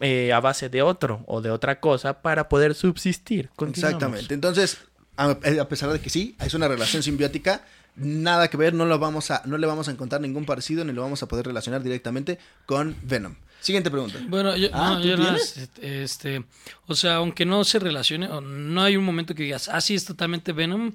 [0.00, 3.50] eh, a base de otro o de otra cosa para poder subsistir.
[3.68, 4.32] Exactamente.
[4.34, 4.78] Entonces,
[5.16, 5.30] a,
[5.60, 7.64] a pesar de que sí, es una relación simbiótica,
[7.96, 10.92] nada que ver, no lo vamos a, no le vamos a encontrar ningún parecido ni
[10.92, 13.34] lo vamos a poder relacionar directamente con Venom.
[13.60, 14.18] Siguiente pregunta.
[14.28, 16.42] Bueno, yo, Ah, no, ¿tú yo nada más, este,
[16.88, 20.04] o sea, aunque no se relacione, no hay un momento que digas, ah, sí, es
[20.04, 20.92] totalmente Venom.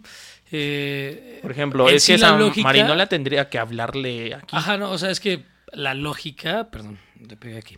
[0.51, 4.55] eh, Por ejemplo, es sí que la esa lógica- Marinola tendría que hablarle aquí.
[4.55, 7.75] Ajá, no, o sea, es que la lógica, perdón, le pegué aquí.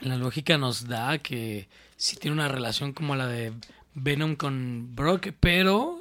[0.00, 3.52] La lógica nos da que sí tiene una relación como la de
[3.94, 5.98] Venom con Brock, pero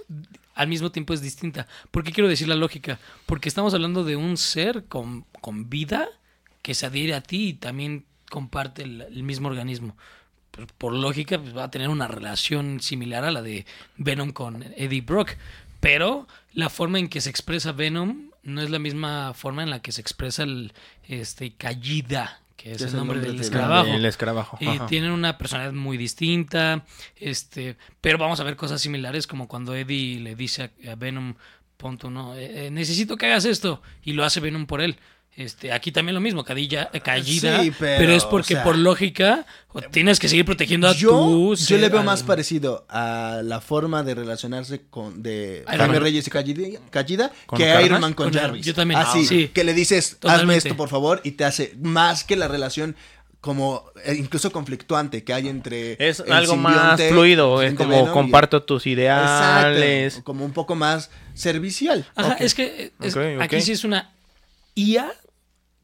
[0.60, 1.68] al mismo tiempo es distinta.
[1.90, 3.00] ¿Por qué quiero decir la lógica?
[3.26, 6.10] Porque estamos hablando de un ser con, con vida
[6.62, 9.96] que se adhiere a ti y también comparte el, mismo organismo.
[10.78, 15.00] Por, lógica, pues, va a tener una relación similar a la de Venom con Eddie
[15.00, 15.38] Brock.
[15.80, 19.82] Pero la forma en que se expresa Venom no es la misma forma en la
[19.82, 20.74] que se expresa el
[21.08, 23.88] este Kallida, que es el nombre del escarabajo.
[23.88, 24.58] El escarabajo.
[24.60, 24.88] Y ajá.
[24.88, 26.84] tienen una personalidad muy distinta,
[27.16, 31.36] este, pero vamos a ver cosas similares como cuando Eddie le dice a, a Venom,
[31.78, 34.98] punto, no, Eh, eh, necesito que hagas esto y lo hace Venom por él.
[35.40, 38.64] Este, aquí también lo mismo, Cadilla, eh, Callida, Sí, pero, pero, es porque o sea,
[38.66, 39.46] por lógica
[39.90, 43.62] tienes que seguir protegiendo a Yo, tu yo le veo al- más parecido a la
[43.62, 45.98] forma de relacionarse con de Jaime.
[46.00, 47.86] Reyes y Callida, Callida ¿Con que Carnage?
[47.86, 48.66] Iron Man con, Jarvis.
[48.66, 49.00] yo también.
[49.00, 49.48] Así, Ah, sí.
[49.54, 52.98] que le dices, hazme esto por favor y te hace más que la relación
[53.40, 58.12] como eh, incluso conflictuante que hay entre Es algo más fluido, es como Venom y-
[58.12, 60.16] comparto tus ideales.
[60.16, 62.06] Exacto, como un poco más servicial.
[62.16, 62.42] Ajá, Ok.
[62.42, 64.12] es que es- aquí sí es una
[64.76, 65.10] IA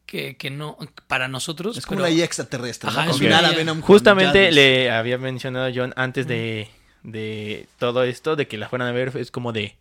[0.06, 1.78] que, que no, para nosotros.
[1.78, 3.00] es como pero- una IA extraterrestre, ¿no?
[3.00, 3.52] Ajá, una a.
[3.52, 6.70] Venom con Justamente le había mencionado a John antes de,
[7.04, 9.76] de todo esto, de que la fueran a ver, es como de...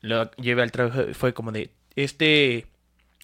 [0.00, 1.70] Lo llevé al trabajo, fue como de...
[1.96, 2.66] Este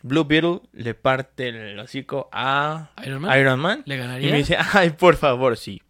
[0.02, 3.40] Blue Beetle le parte el hocico a Iron Man.
[3.40, 3.82] Iron Man.
[3.86, 4.30] ¿Le Y ganaría?
[4.32, 5.80] me dice, ay, por favor, sí.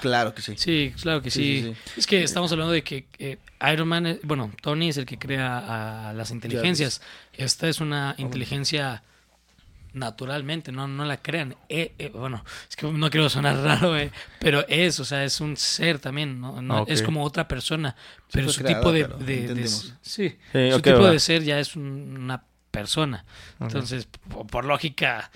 [0.00, 0.54] Claro que sí.
[0.56, 1.74] Sí, claro que Sí, sí.
[1.86, 3.38] sí, Es que estamos hablando de que eh,
[3.72, 7.00] Iron Man, es- bueno, Tony es el que crea a las inteligencias.
[7.32, 9.02] Esta es una inteligencia
[9.92, 11.56] naturalmente, no, no la crean.
[11.68, 15.40] Eh, eh, bueno, es que no quiero sonar raro, eh, pero es, o sea, es
[15.40, 16.60] un ser también, ¿no?
[16.62, 16.90] No, Ok.
[16.90, 17.96] Es como otra persona,
[18.32, 19.94] pero su tipo de, pero de- de- entendemos.
[20.00, 21.10] sí, Sí, su ok, tipo va.
[21.10, 23.24] de ser ya es un- una persona.
[23.60, 25.30] Entonces, por, por lógica,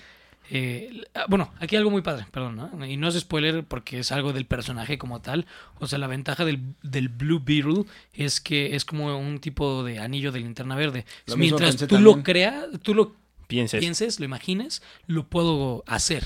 [0.49, 2.85] eh, ah, bueno, aquí algo muy padre, perdón, ¿no?
[2.85, 5.45] y no es spoiler porque es algo del personaje como tal.
[5.79, 9.99] O sea, la ventaja del, del Blue Beetle es que es como un tipo de
[9.99, 11.05] anillo de linterna verde.
[11.25, 13.15] Lo Mientras tú lo creas, tú lo
[13.47, 13.79] Pienses.
[13.79, 16.23] pienses, lo imagines, lo puedo hacer.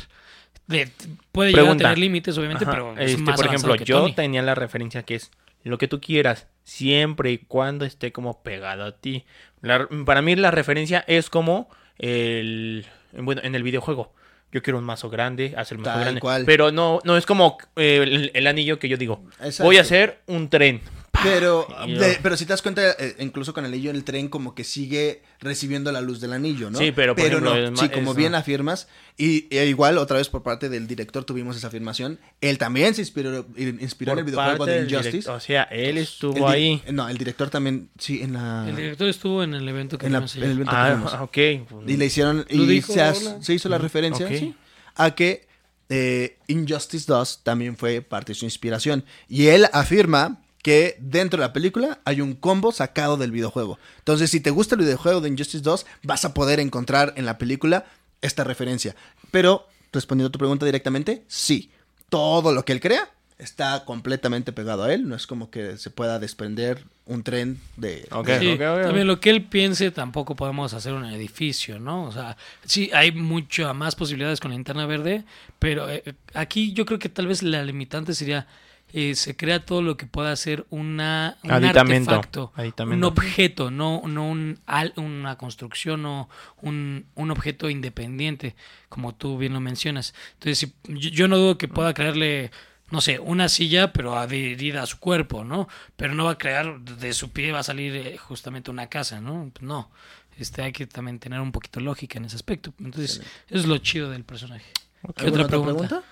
[0.68, 0.92] De-
[1.32, 1.86] puede llegar Pregunta.
[1.86, 4.14] a tener límites, obviamente, Ajá, pero es este, más por ejemplo, que yo Tony.
[4.14, 5.32] tenía la referencia que es
[5.64, 9.26] lo que tú quieras, siempre y cuando esté como pegado a ti.
[9.62, 14.14] La- para mí la referencia es como el bueno, en el videojuego.
[14.52, 16.22] Yo quiero un mazo grande, hacer mazo grande.
[16.22, 16.44] cual.
[16.46, 19.24] Pero no, no es como eh, el, el anillo que yo digo.
[19.40, 19.64] Exacto.
[19.66, 20.82] Voy a hacer un tren.
[21.24, 24.28] Pero, de- pero si te das cuenta, eh, incluso con el anillo en el tren,
[24.28, 26.78] como que sigue recibiendo la luz del anillo, ¿no?
[26.78, 30.44] Sí, pero, por ejemplo, no, sí, como bien afirmas, y, e igual otra vez por
[30.44, 34.84] parte del director tuvimos esa afirmación, él también se inspiró, inspiró en el videojuego de
[34.84, 35.28] Injustice.
[35.32, 36.84] O sea, él El estuvo di- ahí.
[36.92, 38.70] No, el director también, sí, en la...
[38.70, 41.14] El director estuvo en el evento que en, la- en el evento que Ah, fuimos.
[41.16, 41.88] ok.
[41.90, 43.42] Y le hicieron, y dijo, se, as- hola.
[43.42, 44.32] se hizo la referencia ok.
[44.36, 44.56] sí,
[44.94, 45.48] a que
[45.90, 49.04] eh, Injustice 2 también fue parte de su inspiración.
[49.28, 53.80] Y él afirma que dentro de la película hay un combo sacado del videojuego.
[54.00, 57.38] Entonces, si te gusta el videojuego de Injustice 2, vas a poder encontrar en la
[57.38, 57.86] película
[58.22, 58.94] esta referencia.
[59.32, 61.72] Pero, respondiendo a tu pregunta directamente, sí.
[62.10, 65.08] Todo lo que él crea está completamente pegado a él.
[65.08, 68.06] No es como que se pueda desprender un tren de...
[68.12, 68.82] Ok, de- Sí, ok, ok.
[68.88, 72.04] también lo que él piense tampoco podemos hacer un edificio, ¿no?
[72.04, 75.24] O sea, sí hay muchas más posibilidades con la linterna verde,
[75.60, 76.04] pero eh,
[76.34, 78.48] aquí yo creo que tal vez la limitante sería
[78.94, 82.96] eh, se crea todo lo que pueda ser una un Aditamento, artefacto, aditamento.
[83.08, 86.30] un objeto, no no un al- una construcción o
[86.62, 88.56] un, un objeto independiente,
[88.90, 90.14] como tú bien lo mencionas.
[90.34, 92.52] Entonces, si- yo, yo no dudo que pueda crearle
[92.90, 95.68] no sé, una silla, pero adherida a su cuerpo, ¿no?
[95.98, 99.20] Pero no va a crear, de su pie va a salir eh, justamente una casa,
[99.20, 99.52] ¿no?
[99.60, 99.92] No.
[100.38, 102.74] Este, hay que también tener un poquito lógica en ese aspecto.
[102.80, 103.18] Entonces,
[103.50, 104.72] eso es lo chido del personaje.
[105.18, 106.04] ¿Qué ¿Alguna otra pregunta?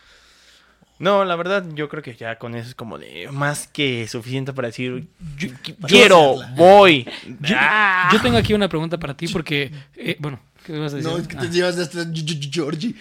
[0.98, 4.54] No, la verdad, yo creo que ya con eso es como de más que suficiente
[4.54, 5.50] para decir Yo,
[5.88, 6.56] quiero, hacerla.
[6.56, 7.06] voy.
[7.42, 8.10] yo- Ah.
[8.14, 11.12] yo tengo aquí una pregunta para ti porque, eh, bueno, ¿qué vas a decir?
[11.12, 11.52] No, es que te Ah.
[11.52, 12.06] llevas de este
[12.52, 12.96] Georgie.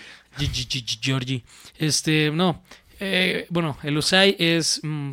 [1.00, 1.44] Georgie.
[1.78, 2.62] Este, no.
[3.00, 5.12] Eh, bueno, el Usai es mm,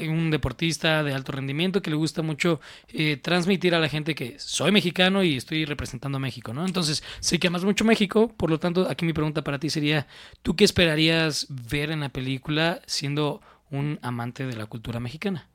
[0.00, 4.38] un deportista de alto rendimiento que le gusta mucho eh, transmitir a la gente que
[4.38, 6.66] soy mexicano y estoy representando a México, ¿no?
[6.66, 10.06] Entonces, sé que amas mucho México, por lo tanto, aquí mi pregunta para ti sería,
[10.42, 15.48] ¿tú qué esperarías ver en la película siendo un amante de la cultura mexicana?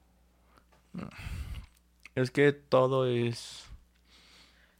[2.15, 3.65] Es que todo es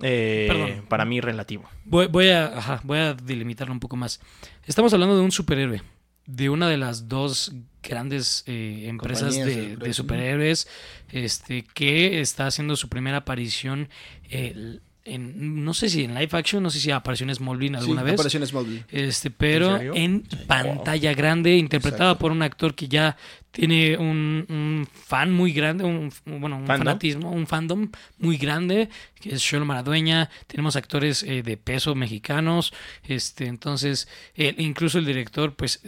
[0.02, 1.70] eh, para mí relativo.
[1.86, 4.20] Voy, voy a, ajá, voy a delimitarlo un poco más.
[4.66, 5.82] Estamos hablando de un superhéroe,
[6.28, 10.68] de una de las dos grandes eh, empresas de superhéroes,
[11.10, 13.90] este, que está haciendo su primera aparición
[14.30, 18.02] eh, en, no sé si en live action, no sé si apareció en Smallville alguna
[18.02, 18.14] sí, vez.
[18.16, 18.86] apareció en Smallville.
[18.90, 22.20] Este, pero en pantalla grande, interpretada Exacto.
[22.20, 23.16] por un actor que ya
[23.58, 26.78] tiene un, un fan muy grande, un, bueno, un ¿Fandom?
[26.86, 27.90] fanatismo, un fandom
[28.20, 28.88] muy grande,
[29.20, 30.30] que es Sholo Maradueña.
[30.46, 32.72] Tenemos actores eh, de peso mexicanos,
[33.04, 35.82] este, entonces, eh, incluso el director, pues,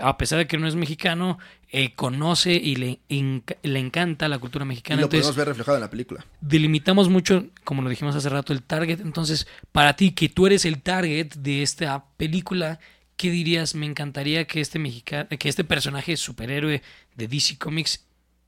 [0.00, 1.38] a pesar de que no es mexicano,
[1.72, 5.00] eh, conoce y le, le encanta la cultura Y mexicana.
[5.00, 6.24] lo entonces, podemos ver reflejado en la película.
[6.40, 9.00] delimitamos mucho, como lo dijimos hace rato, el target.
[9.00, 12.78] Entonces, para ti, que tú eres el target de esta película,
[13.16, 13.74] ¿qué dirías?
[13.74, 16.82] Me encantaría que este mexicano, que este personaje superhéroe
[17.14, 18.06] de DC Comics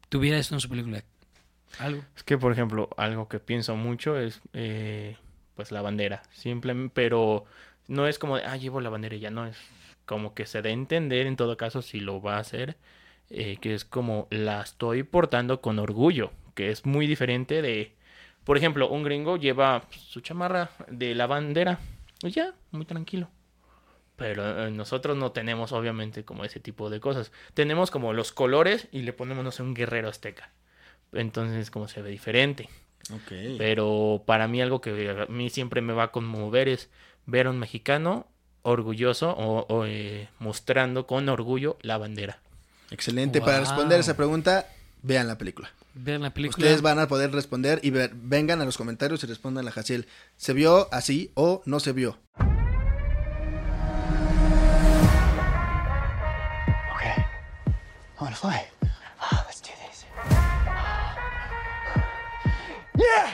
[0.09, 1.03] tuviera esto en su película.
[1.79, 2.03] Algo.
[2.17, 5.17] Es que, por ejemplo, algo que pienso mucho es eh,
[5.55, 6.23] pues la bandera.
[6.33, 7.45] Simplemente, pero
[7.87, 9.57] no es como de, ah, llevo la bandera y ya no es
[10.07, 12.77] como que se dé a entender en todo caso si lo va a hacer,
[13.29, 17.93] eh, que es como la estoy portando con orgullo, que es muy diferente de,
[18.45, 21.79] por ejemplo, un gringo lleva su chamarra de la bandera
[22.23, 23.29] y ya, muy tranquilo.
[24.19, 27.33] Pero eh, nosotros no tenemos obviamente como ese tipo de cosas.
[27.55, 30.51] Tenemos como los colores y le ponemos, no sé, un guerrero azteca.
[31.13, 32.69] Entonces como se ve diferente.
[33.13, 33.33] Ok.
[33.57, 36.91] Pero para mí algo que a mí siempre me va a conmover es
[37.27, 38.27] ver a un mexicano
[38.63, 42.41] orgulloso o, o, eh, mostrando con orgullo la bandera.
[42.91, 43.41] Excelente.
[43.41, 44.67] Para responder esa pregunta,
[45.03, 45.71] vean la película.
[45.95, 46.59] Vean la película.
[46.67, 50.07] Ustedes van a poder responder y ver- vengan a los comentarios y respondan a Jaciel.
[50.37, 52.19] ¿Se vio así o no se vio?
[58.29, 58.67] Want to fly.
[59.23, 60.05] Ah, let's do this.
[62.99, 63.31] Yeah!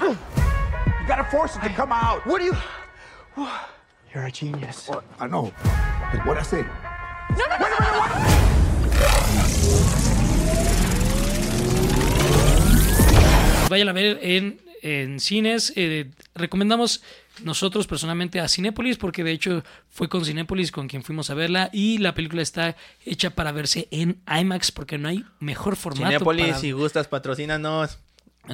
[0.00, 2.26] You gotta force it to come out.
[2.26, 2.56] What do you?
[4.12, 4.90] You're a genius.
[5.20, 5.52] I know.
[6.24, 6.64] What I say?
[13.68, 15.72] Vayan a ver en, en cines.
[15.76, 17.02] eh, recomendamos
[17.44, 21.70] nosotros personalmente a Cinépolis porque de hecho fue con Cinépolis con quien fuimos a verla
[21.72, 26.06] y la película está hecha para verse en IMAX porque no hay mejor formato.
[26.06, 27.98] Cinépolis, para- si gustas, patrocínanos.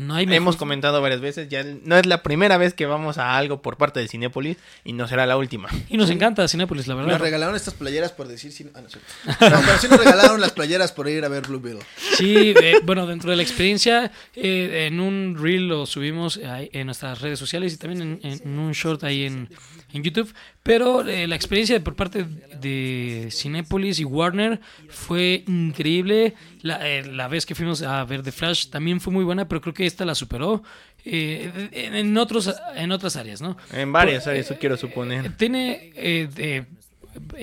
[0.01, 3.37] No hay Hemos comentado varias veces, ya no es la primera vez que vamos a
[3.37, 5.69] algo por parte de Cinépolis y no será la última.
[5.89, 7.21] Y nos encanta Cinépolis, la Nos verdad.
[7.21, 8.53] regalaron estas playeras por decir...
[8.75, 9.09] ah, no, cierto.
[9.53, 11.83] No, pero sí nos regalaron las playeras por ir a ver Blue Beetle.
[12.17, 17.21] Sí, eh, bueno, dentro de la experiencia, eh, en un reel lo subimos en nuestras
[17.21, 19.49] redes sociales y también en, en un short ahí en,
[19.93, 20.33] en YouTube.
[20.63, 22.25] Pero eh, la experiencia por parte
[22.61, 26.35] de Cinepolis y Warner fue increíble.
[26.63, 29.61] La, eh, la vez que fuimos a ver The Flash también fue muy buena, pero
[29.61, 30.63] creo que esta la superó
[31.05, 33.57] eh, en, otros, en otras áreas, ¿no?
[33.73, 35.37] En varias Por- áreas, eso quiero suponer.
[35.37, 36.67] Tiene eh, de-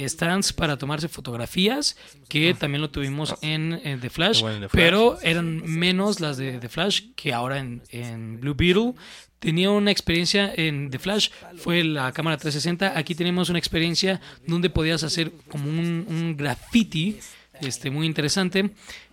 [0.07, 1.95] stands para tomarse fotografías,
[2.27, 4.83] que también lo tuvimos en, en The Flash, Bueno, en The Flash.
[4.83, 8.93] pero eran menos las de The Flash que ahora en, en Blue Beetle.
[9.39, 12.97] Tenía una experiencia en The Flash, fue la cámara 360.
[12.97, 17.19] Aquí tenemos una experiencia donde podías hacer como un, graffiti
[17.61, 18.71] este, muy interesante.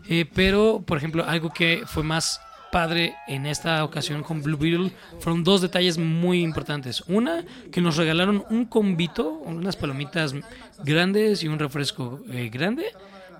[0.08, 2.40] Eh, pero, por ejemplo, algo que fue más
[2.72, 7.02] padre en esta ocasión con Blue Beetle fueron dos detalles muy importantes.
[7.06, 10.34] Una, que nos regalaron un combito, unas palomitas
[10.84, 12.86] grandes y un refresco eh, grande,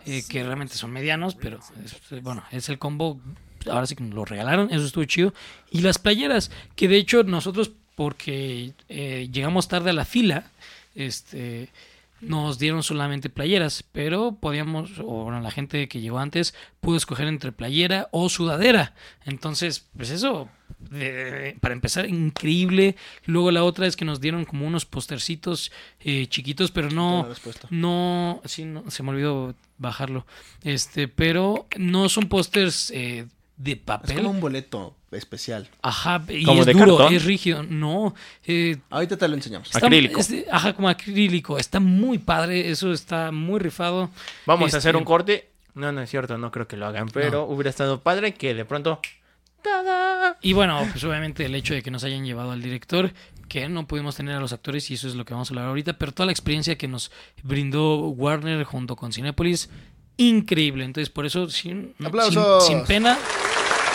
[0.06, 3.20] eh, que realmente son medianos, pero es- bueno, es el combo.
[3.70, 5.34] Ahora sí que nos lo regalaron, eso estuvo chido.
[5.70, 10.50] Y las playeras, que de hecho nosotros, porque eh, llegamos tarde a la fila,
[10.94, 11.68] este
[12.22, 17.26] nos dieron solamente playeras, pero podíamos, o bueno, la gente que llegó antes pudo escoger
[17.28, 18.94] entre playera o sudadera.
[19.26, 20.48] Entonces, pues eso,
[20.90, 22.96] de- para empezar, increíble.
[23.26, 27.24] Luego la otra es que nos dieron como unos postercitos eh, chiquitos, pero No
[27.70, 30.26] no, sí, no, se me olvidó bajarlo.
[30.64, 34.16] Este, pero no son pósters eh, de Es papel.
[34.18, 35.68] como un boleto especial.
[35.82, 37.14] Ajá, y ¿Como es de duro, cartón?
[37.14, 37.62] es rígido.
[37.62, 38.14] No,
[38.46, 39.68] eh, Ahorita te lo enseñamos.
[39.74, 40.20] Está- Acrílico.
[40.20, 41.58] es de- ajá, como acrílico.
[41.58, 42.70] Está muy padre.
[42.70, 44.10] Eso está muy rifado.
[44.44, 45.48] Vamos Este, a hacer un corte.
[45.74, 48.64] No, no es cierto, no creo que lo hagan, pero hubiera estado padre que de
[48.64, 49.00] pronto...
[49.62, 50.36] ¡Tada!
[50.42, 53.12] Y bueno, pues obviamente el hecho de que nos hayan llevado al director,
[53.48, 55.66] que no pudimos tener a los actores y eso es lo que vamos a hablar
[55.66, 57.10] ahorita, pero toda la experiencia que nos
[57.42, 59.68] brindó Warner junto con Cinepolis,
[60.18, 60.84] increíble.
[60.84, 63.18] Entonces, por eso, sin, sin, sin pena,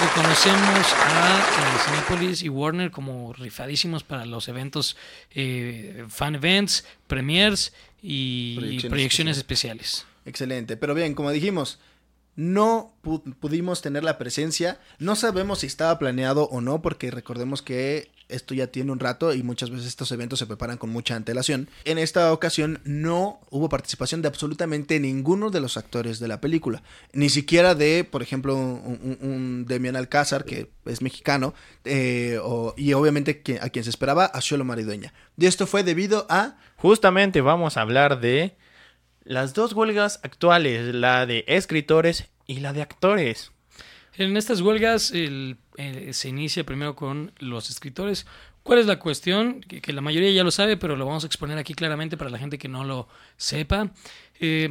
[0.02, 4.98] reconocemos a eh, Cinepolis y Warner como rifadísimos para los eventos,
[5.36, 10.06] eh, fan events, premiers y Proyecciones proyecciones especiales.
[10.26, 10.78] Excelente.
[10.78, 11.80] Pero bien, como dijimos,
[12.36, 14.80] no pu- pudimos tener la presencia.
[15.00, 19.34] No sabemos si estaba planeado o no, porque recordemos que esto ya tiene un rato
[19.34, 21.68] y muchas veces estos eventos se preparan con mucha antelación.
[21.84, 26.82] En esta ocasión no hubo participación de absolutamente ninguno de los actores de la película.
[27.12, 32.40] Ni siquiera de, por ejemplo, un, Demian Alcázar, que es mexicano, eh,
[32.78, 35.14] y obviamente a quien se esperaba, a Xolo Maridueña.
[35.38, 38.56] Y esto fue debido a Justamente vamos a hablar de
[39.24, 43.52] las dos huelgas actuales, la de escritores y la de actores.
[44.18, 45.58] En estas huelgas el-
[46.12, 48.26] se inicia primero con los escritores.
[48.64, 49.62] ¿Cuál es la cuestión?
[49.62, 52.30] Que, que la mayoría ya lo sabe, pero lo vamos a exponer aquí claramente para
[52.30, 53.08] la gente que no lo
[53.38, 53.92] sepa.
[54.40, 54.70] Eh,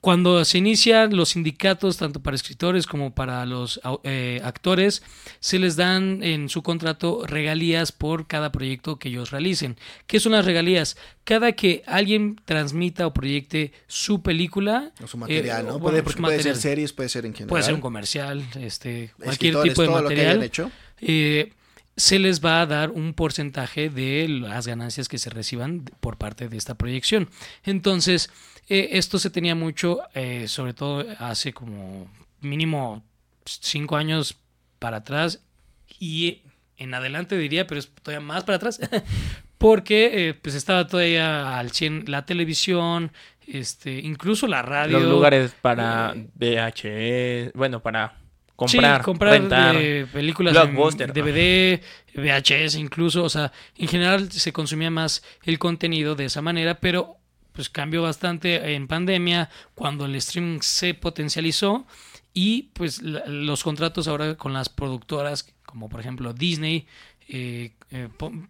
[0.00, 5.02] cuando se inician los sindicatos, tanto para escritores como para los eh, actores,
[5.40, 9.76] se les dan en su contrato regalías por cada proyecto que ellos realicen.
[10.06, 10.96] ¿Qué son las regalías?
[11.24, 15.78] Cada que alguien transmita o proyecte su película, o su material, eh, ¿no?
[15.80, 16.56] bueno, Puede, su porque puede ser material.
[16.62, 17.48] series, puede ser en general.
[17.48, 20.42] Puede ser un comercial, este, cualquier Escritores, tipo de todo lo que hayan material.
[20.44, 20.70] hecho.
[21.00, 21.52] eh,
[21.96, 26.48] se les va a dar un porcentaje de las ganancias que se reciban por parte
[26.50, 27.30] de esta proyección.
[27.64, 28.28] Entonces,
[28.68, 32.08] eh, esto se tenía mucho, eh, sobre todo hace como
[32.40, 33.02] mínimo
[33.44, 34.36] cinco años
[34.78, 35.40] para atrás
[35.98, 36.42] y
[36.76, 38.80] en adelante diría, pero es todavía más para atrás,
[39.58, 43.12] porque eh, pues estaba todavía al 100 la televisión,
[43.46, 45.00] este, incluso la radio.
[45.00, 48.18] Los lugares para eh, VHS, bueno, para
[48.54, 49.76] comprar, sí, comprar rentar.
[49.78, 51.12] eh, películas Blockbuster.
[51.12, 51.80] DVD,
[52.14, 57.16] VHS incluso, o sea, en general se consumía más el contenido de esa manera, pero
[57.56, 61.86] pues cambió bastante en pandemia cuando el streaming se potencializó
[62.32, 66.86] y pues los contratos ahora con las productoras como por ejemplo Disney
[67.28, 68.08] eh, eh,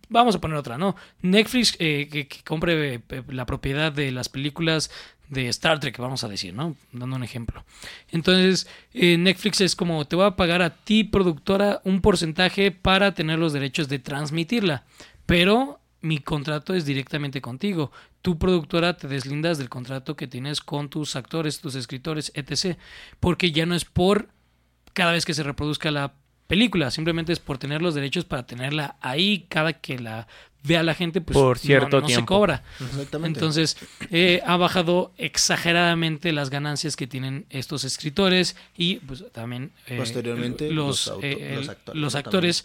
[0.09, 0.97] vamos a poner otra, ¿no?
[1.23, 4.91] Netflix eh, que, que compre eh, la propiedad de las películas
[5.29, 6.77] de Star Trek, vamos a decir, ¿no?
[6.93, 7.65] Dando un ejemplo.
[8.11, 13.39] Entonces, Netflix es como, te voy a pagar a ti, productora, un porcentaje para tener
[13.39, 14.85] los derechos de transmitirla.
[15.27, 17.91] Pero mi contrato es directamente contigo.
[18.27, 22.77] Tu productora te deslindas del contrato que tienes con tus actores, tus escritores, etc.
[23.21, 24.31] Porque ya no es por
[24.95, 26.13] cada vez que se reproduzca la
[26.49, 30.27] película, simplemente es por tener los derechos para tenerla ahí cada que la
[30.65, 32.65] vea la gente, pues Por cierto no, no se cobra.
[32.81, 33.39] Exactamente.
[33.39, 33.77] Entonces,
[34.11, 40.73] eh, ha bajado exageradamente las ganancias que tienen estos escritores y pues también eh, Posteriormente,
[40.73, 42.19] los, los auto- eh, los el- actores, los ¿no?
[42.19, 42.65] actores.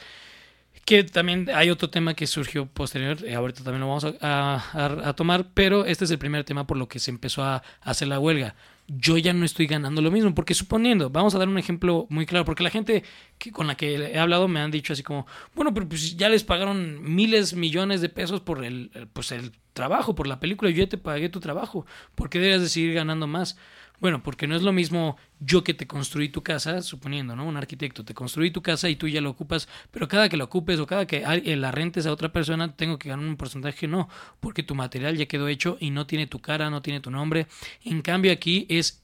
[0.86, 5.47] Que también hay otro tema que surgió posterior, eh, ahorita también lo vamos a, tomar,
[5.53, 8.55] pero este es el primer tema por lo que se empezó a, hacer la huelga.
[8.88, 12.25] Yo ya no estoy ganando lo mismo, porque suponiendo, vamos a dar un ejemplo muy
[12.25, 13.03] claro, porque la gente
[13.38, 16.27] que, con la que he hablado me han dicho así como, bueno, pero pues ya
[16.27, 20.84] les pagaron miles, millones de pesos por el, pues el trabajo, por la película, yo
[20.84, 23.55] ya te pagué tu trabajo, ¿por qué deberías de seguir ganando más?
[24.02, 27.45] Bueno, porque no es lo mismo yo que te construí tu casa, suponiendo, ¿no?
[27.45, 30.45] Un arquitecto, te construí tu casa y tú ya lo ocupas, pero cada que lo
[30.45, 33.88] ocupes o cada que eh, la rentes a otra persona, tengo que ganar un porcentaje,
[33.88, 37.12] no, porque tu material ya quedó hecho y no tiene tu cara, no tiene tu
[37.12, 37.45] nombre.
[37.84, 39.04] En cambio aquí es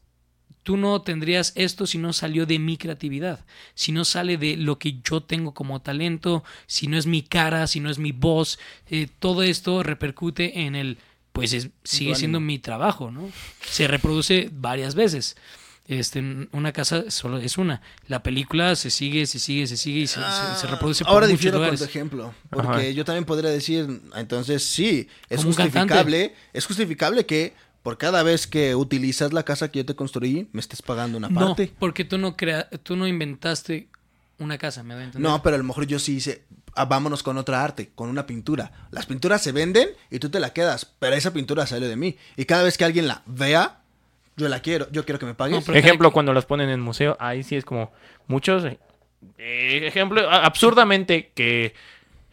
[0.64, 3.46] tú no tendrías esto si no salió de mi creatividad,
[3.76, 7.68] si no sale de lo que yo tengo como talento, si no es mi cara,
[7.68, 8.58] si no es mi voz,
[8.90, 10.98] eh, todo esto repercute en el,
[11.38, 13.30] pues es- sigue siendo mi trabajo, ¿no?
[13.70, 15.36] Se reproduce varias veces.
[15.86, 16.22] Este,
[16.52, 17.82] una casa solo es una.
[18.08, 21.14] La película se sigue, se sigue, se sigue y se, se- se reproduce por Ah,
[21.14, 21.80] Ahora muchos difiero con lugares.
[21.80, 22.90] tu ejemplo, porque Ajá.
[22.90, 28.48] yo también podría decir, entonces sí, es Como justificable, es justificable que por cada vez
[28.48, 31.72] que utilizas la casa que yo te construí, me estés pagando una No, parte.
[31.80, 33.88] porque tú no crea, tú no inventaste
[34.40, 35.30] una casa, me da a entender.
[35.32, 36.44] No, pero a lo mejor yo sí hice,
[36.78, 38.72] ah, vámonos con otra arte, con una pintura.
[38.92, 42.16] Las pinturas se venden y tú te la quedas, pero esa pintura sale de mí.
[42.38, 43.80] Y cada vez que alguien la vea,
[44.36, 45.64] yo la quiero, yo quiero que me pagues.
[45.66, 47.92] Pero- Ejemplo, cuando los ponen en museo, ahí sí es como
[48.28, 48.64] muchos.
[48.66, 48.78] eh,
[49.88, 51.74] ejemplo, absurdamente que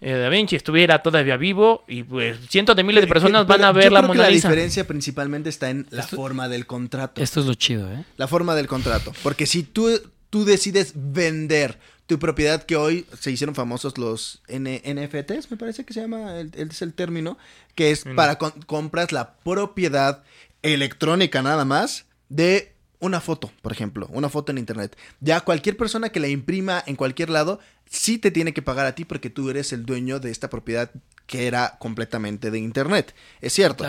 [0.01, 3.65] eh, Da Vinci estuviera todavía vivo y pues cientos de miles de personas Pero van
[3.65, 4.49] a yo ver la creo que Mona la Lisa.
[4.49, 7.23] diferencia principalmente está en la Esto- forma del contrato.
[7.23, 8.05] Esto es lo chido, ¿eh?
[8.19, 9.13] La forma del contrato.
[9.23, 9.89] Porque si tú,
[10.29, 15.85] tú decides vender tu propiedad, que hoy se hicieron famosos los N- NFTs, me parece
[15.85, 17.39] que se llama, el, el- es el término,
[17.75, 18.15] que es Mm.
[18.17, 20.23] para con- compras la propiedad
[20.63, 24.97] electrónica nada más de una foto, por ejemplo, una foto en internet.
[25.21, 28.95] Ya cualquier persona que la imprima en cualquier lado, sí te tiene que pagar a
[28.95, 30.91] ti porque tú eres el dueño de esta propiedad
[31.27, 33.15] que era completamente de internet.
[33.41, 33.85] Es cierto.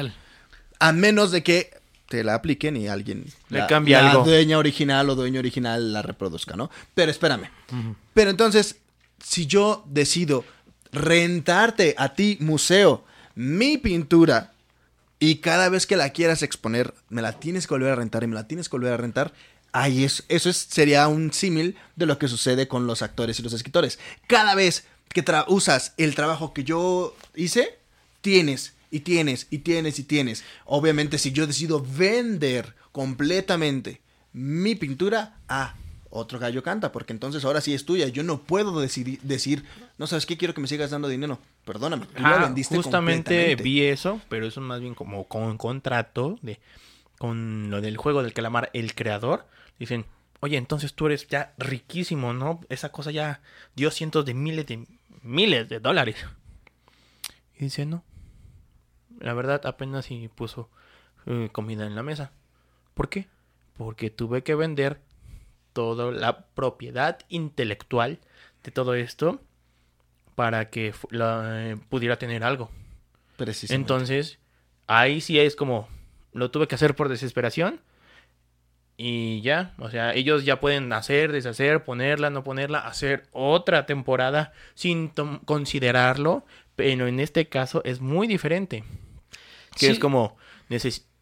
[0.80, 1.72] A menos de que
[2.08, 4.24] te la apliquen y alguien Le la, cambie la algo.
[4.24, 6.70] dueña original o dueño original la reproduzca, ¿no?
[6.94, 7.50] Pero espérame.
[8.14, 8.78] Pero entonces,
[9.24, 10.46] si yo decido
[10.92, 13.04] rentarte a ti, museo,
[13.36, 14.54] mi pintura,
[15.20, 18.28] y cada vez que la quieras exponer, me la tienes que volver a rentar y
[18.28, 19.34] me la tienes que volver a rentar,
[19.72, 23.44] ahí es, eso es, sería un símil de lo que sucede con los actores y
[23.44, 24.00] los escritores.
[24.28, 27.80] Cada vez que usas el trabajo que yo hice,
[28.22, 30.46] tienes y tienes y tienes y tienes.
[30.64, 34.00] Obviamente, si yo decido vender completamente
[34.32, 35.76] mi pintura, ah,
[36.10, 38.08] otro gallo canta, porque entonces ahora sí es tuya.
[38.08, 39.66] Yo no puedo decidir, decir,
[39.98, 41.40] no sabes qué, quiero que me sigas dando dinero.
[41.66, 46.40] Perdóname, tú Ah, vendiste justamente vi eso, pero eso es más bien como con contrato
[46.42, 46.62] de
[47.18, 49.46] con lo del juego del calamar, el creador.
[49.78, 50.06] Dicen,
[50.40, 52.62] oye, entonces tú eres ya riquísimo, ¿no?
[52.70, 53.42] Esa cosa ya
[53.76, 54.88] dio cientos de miles de
[55.22, 56.16] miles de dólares.
[57.60, 58.06] Y dice, no.
[59.20, 60.70] La verdad, apenas si puso
[61.26, 62.32] eh, comida en la mesa.
[62.94, 63.28] ¿Por qué?
[63.78, 65.02] Porque tuve que vender
[65.74, 68.20] toda la propiedad intelectual
[68.64, 69.42] de todo esto
[70.36, 72.70] para que la, eh, pudiera tener algo.
[73.38, 73.82] Precisamente.
[73.82, 74.40] Entonces,
[74.88, 75.88] ahí sí es como,
[76.32, 77.82] lo tuve que hacer por desesperación.
[78.98, 84.54] Y ya, o sea, ellos ya pueden hacer, deshacer, ponerla, no ponerla, hacer otra temporada
[84.74, 85.10] sin
[85.44, 86.46] considerarlo.
[86.78, 88.84] Pero en este caso es muy diferente.
[89.76, 89.92] Que Sí.
[89.94, 90.36] es como,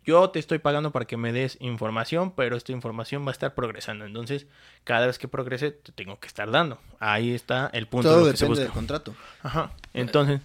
[0.06, 3.54] yo te estoy pagando para que me des información, pero esta información va a estar
[3.56, 4.06] progresando.
[4.06, 4.48] Entonces,
[4.84, 6.78] cada vez que progrese, te tengo que estar dando.
[7.00, 8.64] Ahí está el punto Todo de lo que se depende busca.
[8.64, 9.16] del contrato.
[9.44, 9.72] Ajá.
[9.94, 10.42] Entonces,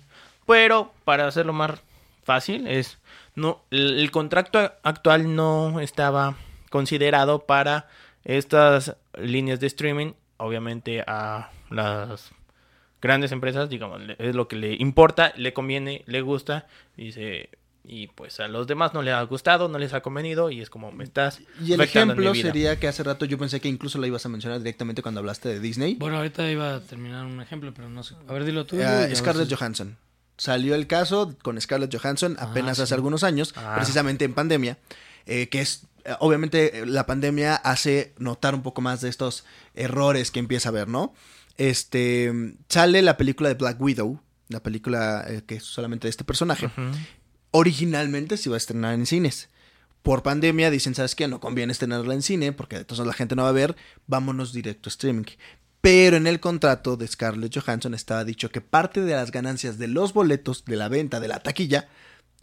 [0.47, 1.81] pero para hacerlo más
[2.25, 2.99] fácil es
[3.35, 6.37] no el contrato actual no estaba
[6.71, 7.89] considerado para
[8.25, 12.31] estas líneas de streaming, obviamente a las
[13.01, 17.49] grandes empresas, digamos, es lo que le importa, le conviene, le gusta, dice
[17.91, 20.69] y pues a los demás no les ha gustado, no les ha convenido y es
[20.69, 22.43] como me estás Y el afectando en mi ejemplo vida".
[22.43, 25.49] sería que hace rato yo pensé que incluso la ibas a mencionar directamente cuando hablaste
[25.49, 25.95] de Disney.
[25.95, 28.15] Bueno, ahorita iba a terminar un ejemplo, pero no sé.
[28.29, 28.77] A ver, dilo tú.
[28.77, 29.97] Y a ver Scarlett Johansson.
[30.37, 32.83] Salió el caso con Scarlett Johansson apenas sí.
[32.83, 33.73] hace algunos años, Ah.
[33.77, 34.77] precisamente en pandemia,
[35.27, 39.45] eh, que es, eh, obviamente, eh, la pandemia hace notar un poco más de estos
[39.75, 41.15] errores que empieza a ver, ¿no?
[41.57, 42.33] Este,
[42.69, 46.71] sale la película de Black Widow la película eh, que es solamente de este personaje.
[47.51, 49.49] Originalmente se iba a estrenar en cines.
[50.03, 51.29] Por pandemia dicen, ¿sabes qué?
[51.29, 53.77] No conviene estrenarla en cine porque entonces la gente no va a ver,
[54.07, 55.25] vámonos directo a streaming.
[55.81, 59.89] Pero en el contrato de Scarlett Johansson estaba dicho que parte de las ganancias de
[59.89, 61.89] los boletos de la venta de la taquilla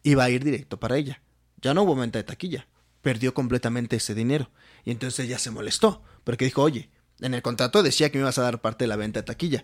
[0.03, 1.21] iba a ir directo para ella.
[1.61, 2.67] Ya no hubo venta de taquilla.
[3.01, 4.49] Perdió completamente ese dinero.
[4.83, 6.01] Y entonces ella se molestó.
[6.23, 6.89] Porque dijo, oye,
[7.19, 9.63] en el contrato decía que me ibas a dar parte de la venta de taquilla.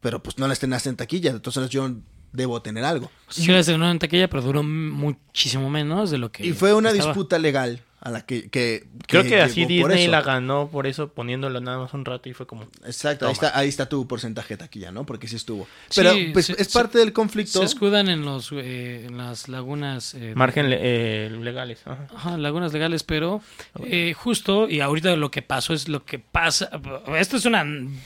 [0.00, 1.30] Pero pues no la estrenaste en taquilla.
[1.30, 1.90] Entonces yo
[2.32, 3.10] debo tener algo.
[3.28, 6.46] Sí, la estrenó en taquilla, pero duró muchísimo menos de lo que.
[6.46, 7.10] Y fue una estaba.
[7.10, 8.48] disputa legal a la que...
[8.48, 12.32] que Creo que, así Disney la ganó por eso, poniéndolo nada más un rato y
[12.34, 12.62] fue como...
[12.86, 13.30] Exacto, Toma.
[13.30, 15.04] ahí está, ahí está tu porcentaje de taquilla, ¿no?
[15.04, 15.66] Porque sí estuvo.
[15.96, 17.58] Pero Sí, pues, se- es se- parte del conflicto.
[17.58, 20.14] Se escudan en los eh, en las lagunas.
[20.14, 21.80] eh, Margen le- eh, legales.
[21.86, 22.06] ajá.
[22.14, 23.40] Ajá, lagunas legales, pero
[23.82, 26.70] eh, justo, y ahorita lo que pasó es lo que pasa.
[27.16, 27.64] Esto es una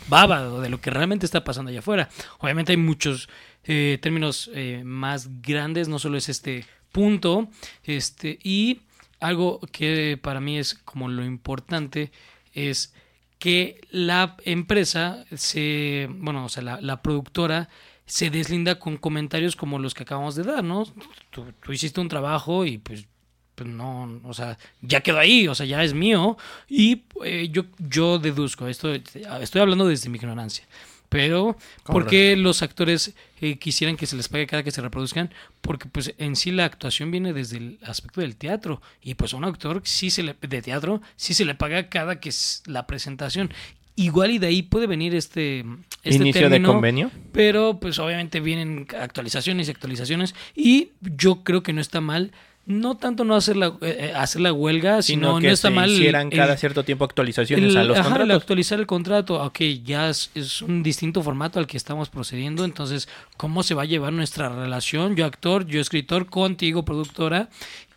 [0.09, 2.09] baba de lo que realmente está pasando allá afuera.
[2.39, 3.29] Obviamente hay muchos
[3.65, 7.49] eh, términos eh, más grandes, no solo es este punto.
[7.85, 8.81] Este, y
[9.21, 12.11] algo que para mí es como lo importante
[12.53, 12.95] es
[13.39, 17.69] que la empresa se, bueno, o sea, la, productora
[18.07, 20.85] se deslinda con comentarios como los que acabamos de dar, ¿no?
[21.31, 23.07] Tú, tú hiciste un trabajo y pues,
[23.55, 26.37] pues no, o sea, ya quedó ahí, o sea, ya es mío.
[26.69, 30.65] Y eh, yo, yo deduzco, esto estoy hablando desde mi ignorancia.
[31.13, 35.31] Pero, ¿por qué los actores eh, quisieran que se les pague cada que se reproduzcan?
[35.61, 38.81] Porque, pues, en sí la actuación viene desde el aspecto del teatro.
[39.03, 42.19] Y, pues, a un actor sí se le, de teatro sí se le paga cada
[42.19, 43.53] que es la presentación.
[43.95, 45.67] Igual y de ahí puede venir este,
[46.03, 47.11] este Inicio de término, convenio.
[47.33, 50.35] Pero, pues, obviamente vienen actualizaciones y actualizaciones.
[50.57, 52.33] Y yo creo que no está mal.
[52.65, 55.69] No tanto no hacer la, eh, eh, hacer la huelga, sino, Sino que no está
[55.69, 55.91] se mal.
[55.91, 58.37] el- hicieran el- cada cierto tiempo actualizaciones el- a los ajá, contratos.
[58.41, 63.09] actualizar el contrato, ok, ya es, es un distinto formato al que estamos procediendo, entonces,
[63.37, 65.17] ¿cómo se va a llevar nuestra relación?
[65.17, 67.49] Yo actor, yo escritor, contigo productora,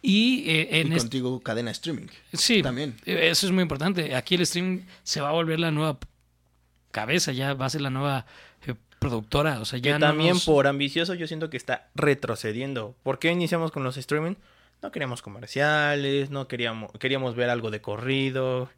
[0.01, 2.07] y eh, en y contigo cadena streaming.
[2.33, 2.95] Sí, También.
[3.05, 4.15] eh, eso es muy importante.
[4.15, 5.97] Aquí el stream se va a volver la nueva
[6.91, 8.25] cabeza, ya va a ser la nueva
[8.67, 11.87] eh, productora, o sea, Que ya no también nos- por ambicioso yo siento que está
[11.93, 12.95] retrocediendo.
[13.03, 14.33] ¿Por qué iniciamos con los streaming?
[14.85, 18.69] No queríamos comerciales, no queríamos, queríamos ver algo de corrido.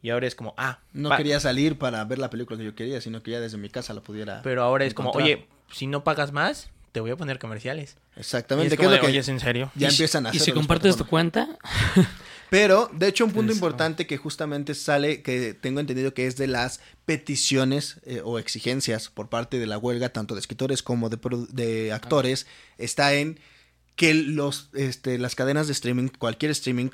[0.00, 3.00] Y ahora es como, ah, No quería salir para ver la película que yo quería,
[3.00, 4.42] sino que ya desde mi casa la pudiera.
[4.42, 7.96] Pero ahora es como, oye, si no pagas más, te voy a poner comerciales.
[8.16, 8.74] Y Exactamente.
[8.74, 9.72] es ¿Qué es como lo de, que oye, ¿es en serio?
[9.74, 11.48] ya y si- empiezan a Y hacer si las compartes tu cuenta,
[12.48, 13.56] Pero, de hecho, un punto Eso.
[13.58, 19.08] importante que justamente sale, que tengo entendido que es de las peticiones eh, o exigencias
[19.08, 21.18] por parte de la huelga, tanto de escritores como de,
[21.50, 22.46] de actores,
[22.78, 23.40] está en
[23.96, 26.90] que los, este, las cadenas de streaming, cualquier streaming,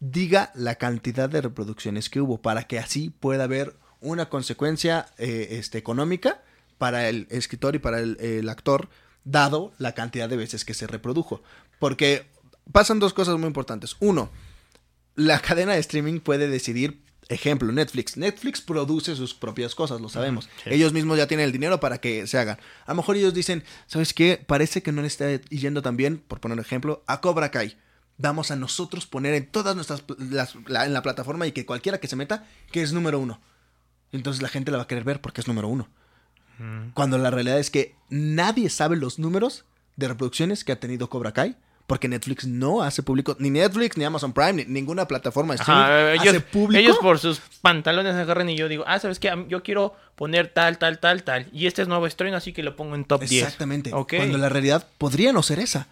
[0.00, 5.48] diga la cantidad de reproducciones que hubo para que así pueda haber una consecuencia eh,
[5.52, 6.42] este, económica
[6.78, 8.88] para el escritor y para el, el actor,
[9.24, 11.42] dado la cantidad de veces que se reprodujo.
[11.78, 12.26] Porque
[12.72, 13.96] pasan dos cosas muy importantes.
[14.00, 14.30] Uno,
[15.14, 17.02] la cadena de streaming puede decidir,
[17.34, 18.16] ejemplo, Netflix.
[18.16, 20.48] Netflix produce sus propias cosas, lo sabemos.
[20.64, 20.70] sí.
[20.70, 22.58] Ellos mismos ya tienen el dinero para que se hagan.
[22.86, 24.42] A lo mejor ellos dicen, ¿sabes qué?
[24.46, 27.76] Parece que no le está yendo tan bien, por poner un ejemplo, a Cobra Kai.
[28.16, 31.98] Vamos a nosotros poner en todas nuestras las- la- en la plataforma y que cualquiera
[31.98, 33.40] que se meta, que es número uno.
[34.12, 35.88] Entonces la gente la va a querer ver porque es número uno.
[36.94, 39.64] Cuando la realidad es que nadie sabe los números
[39.96, 41.56] de reproducciones que ha tenido Cobra Kai.
[41.86, 45.82] Porque Netflix no hace público, ni Netflix, ni Amazon Prime, ni ninguna plataforma de streaming
[45.82, 46.80] Ajá, hace ellos, público.
[46.80, 49.30] ellos por sus pantalones agarran y yo digo, ah, ¿sabes qué?
[49.48, 51.46] Yo quiero poner tal, tal, tal, tal.
[51.52, 53.42] Y este es nuevo estreno, así que lo pongo en top 10.
[53.42, 53.92] Exactamente.
[53.92, 54.14] Ok.
[54.16, 55.88] Cuando la realidad podría no ser esa.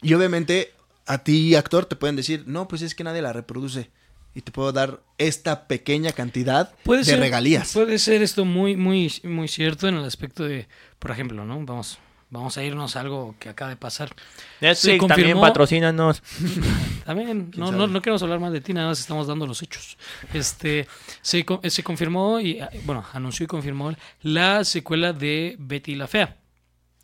[0.00, 0.72] Y obviamente
[1.06, 3.90] a ti, actor, te pueden decir, no, pues es que nadie la reproduce.
[4.34, 7.72] Y te puedo dar esta pequeña cantidad puede de ser, regalías.
[7.72, 10.68] Puede ser esto muy, muy, muy cierto en el aspecto de,
[10.98, 11.64] por ejemplo, ¿no?
[11.64, 11.98] Vamos,
[12.30, 14.14] vamos a irnos a algo que acaba de pasar.
[14.60, 16.22] Netflix también confirmó- patrocínanos.
[17.06, 19.96] También, no, no, no queremos hablar más de ti, nada más estamos dando los hechos.
[20.34, 20.88] Este,
[21.22, 26.08] se, co- se confirmó y, ah, bueno, anunció y confirmó la secuela de Betty la
[26.08, 26.36] Fea.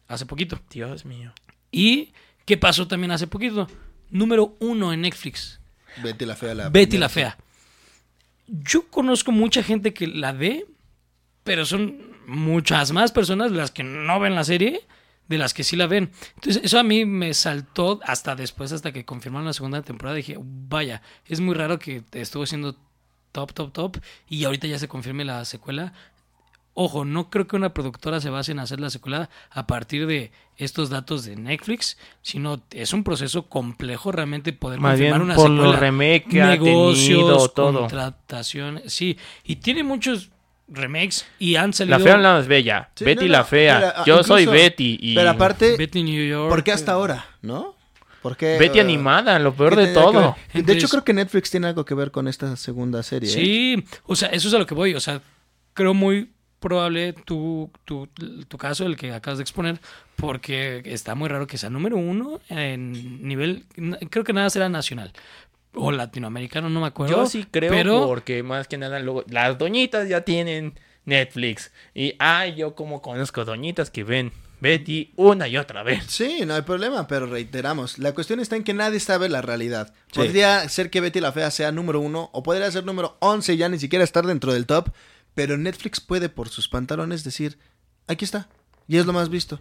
[0.08, 0.58] Hace poquito.
[0.70, 1.32] Dios mío.
[1.70, 2.12] ¿Y
[2.44, 3.68] qué pasó también hace poquito?
[4.10, 5.60] Número uno en Netflix.
[6.02, 6.54] Betty la fea.
[6.54, 7.38] La Betty la Fea.
[8.48, 10.66] Yo conozco mucha gente que la ve,
[11.44, 14.80] pero son muchas más personas las que no ven la serie
[15.32, 16.10] de las que sí la ven.
[16.36, 20.16] Entonces, eso a mí me saltó hasta después, hasta que confirmaron la segunda temporada.
[20.16, 22.76] Dije, vaya, es muy raro que estuvo siendo
[23.32, 23.96] top, top, top
[24.28, 25.92] y ahorita ya se confirme la secuela.
[26.74, 30.32] Ojo, no creo que una productora se base en hacer la secuela a partir de
[30.56, 35.34] estos datos de Netflix, sino es un proceso complejo realmente poder Más confirmar bien una
[35.34, 35.64] por secuela.
[35.70, 37.80] los remake que ha Negocios, tenido, todo.
[37.80, 40.30] contrataciones, sí, y tiene muchos
[40.72, 42.90] remakes y han salido La fea no es bella.
[42.94, 43.80] Sí, Betty no, la fea.
[43.80, 44.98] pero, Yo soy Betty.
[45.00, 46.48] Y Pero aparte, Betty New York.
[46.48, 47.26] ¿por qué hasta ahora?
[47.42, 47.74] ¿no?
[48.22, 50.36] ¿Por qué, Betty eh, animada, lo peor de todo.
[50.54, 53.28] De hecho, creo que Netflix tiene algo que ver con esta segunda serie.
[53.28, 53.32] ¿eh?
[53.32, 54.94] Sí, o sea, eso es a lo que voy.
[54.94, 55.20] O sea,
[55.74, 58.08] creo muy probable tu, tu,
[58.46, 59.80] tu caso, el que acabas de exponer,
[60.14, 63.64] porque está muy raro que sea número uno en nivel,
[64.08, 65.12] creo que nada será nacional
[65.74, 67.16] o latinoamericano, no me acuerdo.
[67.16, 71.72] Yo sí creo pero porque más que nada luego las doñitas ya tienen Netflix.
[71.94, 76.04] Y ay, yo como conozco doñitas que ven Betty una y otra vez.
[76.06, 79.92] Sí, no hay problema, pero reiteramos, la cuestión está en que nadie sabe la realidad.
[80.12, 80.20] Sí.
[80.20, 83.56] Podría ser que Betty la Fea sea número uno, o podría ser número 11 y
[83.56, 84.90] ya ni siquiera estar dentro del top,
[85.34, 87.58] pero Netflix puede por sus pantalones decir,
[88.06, 88.48] aquí está,
[88.86, 89.60] y es lo más visto.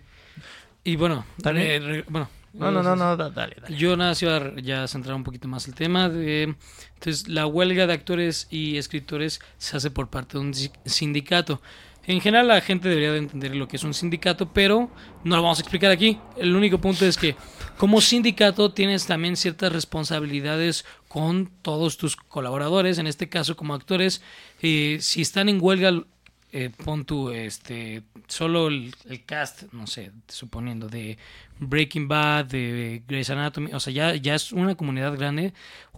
[0.84, 3.76] y bueno, También- eh, re- bueno, No, no, no, no, da- dale, dale.
[3.78, 6.10] Yo nada, iba a ya centrar un poquito más el tema.
[6.10, 6.56] De,
[6.95, 11.62] entonces, la huelga de actores y escritores se hace por parte de un si- sindicato.
[12.08, 14.89] En general, la gente debería de entender lo que es un sindicato, pero
[15.24, 16.18] no lo vamos a explicar aquí.
[16.36, 17.36] El único punto es que,
[17.78, 24.22] como sindicato, tienes también ciertas responsabilidades con todos tus colaboradores, en este caso, como actores.
[24.62, 26.04] Eh, si están en huelga,
[26.52, 31.18] eh, pon tú, este, solo el, el cast, no sé, suponiendo, de
[31.60, 35.54] Breaking Bad, de Grey's Anatomy, o sea, ya, ya es una comunidad grande.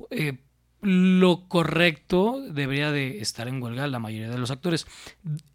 [0.09, 0.37] eh,
[0.83, 4.85] lo correcto debería de estar en huelga la mayoría de los actores.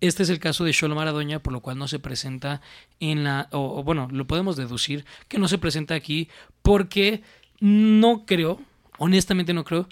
[0.00, 2.62] Este es el caso de Sholo Maradoña, por lo cual no se presenta
[2.98, 6.28] en la, o, o bueno, lo podemos deducir que no se presenta aquí
[6.62, 7.22] porque
[7.60, 8.58] no creo,
[8.96, 9.86] honestamente no creo,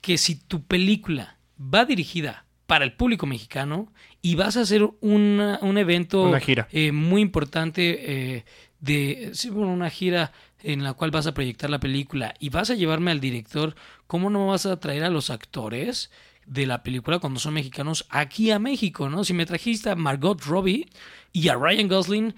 [0.00, 3.92] que si tu película va dirigida para el público mexicano
[4.22, 6.68] y vas a hacer una- un evento Una gira.
[6.72, 8.44] eh, muy importante eh,
[8.80, 12.70] de sí, bueno, una gira en la cual vas a proyectar la película y vas
[12.70, 13.74] a llevarme al director,
[14.06, 16.10] ¿cómo no vas a traer a los actores
[16.46, 19.22] de la película cuando son mexicanos aquí a México, ¿no?
[19.22, 20.88] Si me trajiste a Margot Robbie
[21.32, 22.34] y a Ryan Gosling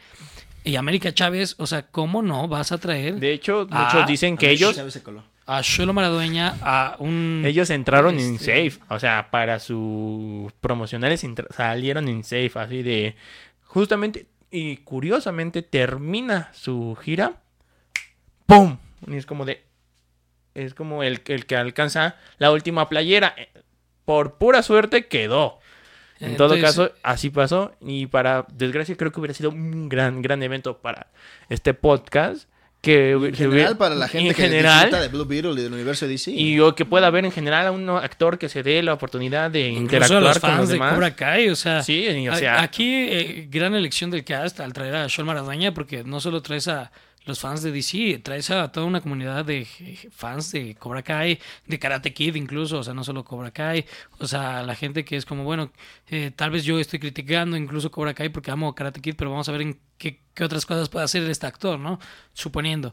[0.64, 4.36] y a América Chávez, o sea, ¿cómo no vas a traer De hecho, muchos dicen
[4.36, 5.22] que ellos Chávez se coló.
[5.52, 11.26] A Sholo Maradueña a un ellos entraron en Este- safe, o sea, para sus promocionales
[11.50, 13.16] salieron en safe, así de
[13.64, 17.34] justamente y curiosamente termina su gira,
[18.46, 18.78] ¡pum!
[19.08, 19.64] Y es como de
[20.54, 23.48] es como el, el que alcanza la última playera, eh,
[24.04, 25.58] por pura suerte quedó.
[26.20, 27.72] En todo caso, así pasó.
[27.80, 31.06] Y para desgracia, creo que hubiera sido un gran, gran evento para
[31.48, 32.46] este podcast.
[32.80, 35.72] Que En general, para la gente en que general, disfruta de Blue Beetle y del
[35.74, 36.30] universo DC.
[36.30, 39.50] y o que pueda haber en general a un actor que se dé la oportunidad
[39.50, 40.94] de incluso a interactuar los con fans los de demás.
[40.94, 44.60] Cobra Kai, o sea, Sí, y, o a- sea, aquí eh, gran elección del cast
[44.60, 46.90] al traer a Sean Maradueña porque no solo traes a
[47.26, 49.66] los fans de DC, traes a toda una comunidad de
[50.10, 53.84] fans de Cobra Kai, de Karate Kid incluso, o sea, no solo Cobra Kai,
[54.20, 55.70] o sea, la gente que es como, bueno,
[56.08, 59.46] eh, tal vez yo estoy criticando incluso Cobra Kai porque amo Karate Kid, pero vamos
[59.50, 62.00] a ver en qué, qué otras cosas puede hacer este actor, ¿no?
[62.32, 62.92] Suponiendo.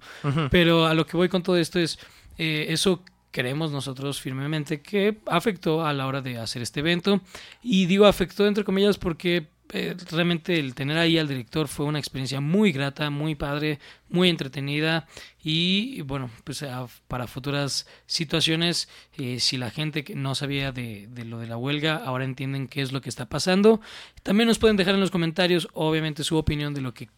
[0.52, 1.98] Pero a lo que voy con todo esto es,
[2.38, 3.02] eh, eso
[3.32, 7.22] creemos nosotros firmemente que afectó a la hora de hacer este evento.
[7.64, 12.00] Y digo afectó entre comillas porque eh, realmente el tener ahí al director fue una
[12.00, 15.08] experiencia muy grata, muy padre, muy entretenida
[15.44, 16.64] y bueno, pues
[17.08, 21.98] para futuras situaciones, eh, si la gente que no sabía de lo de la huelga
[21.98, 23.82] ahora entienden qué es lo que está pasando,
[24.24, 27.10] también nos pueden dejar en los comentarios obviamente su opinión de lo que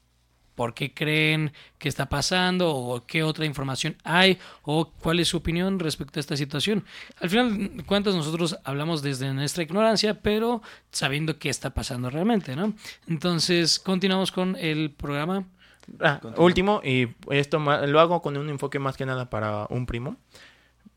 [0.59, 5.37] por qué creen que está pasando o qué otra información hay o cuál es su
[5.37, 6.83] opinión respecto a esta situación.
[7.21, 12.57] Al final de cuentas nosotros hablamos desde nuestra ignorancia, pero sabiendo qué está pasando realmente,
[12.57, 12.73] ¿no?
[13.07, 15.45] Entonces, continuamos con el programa.
[16.01, 20.17] ah, último, y esto lo hago con un enfoque más que nada para un primo.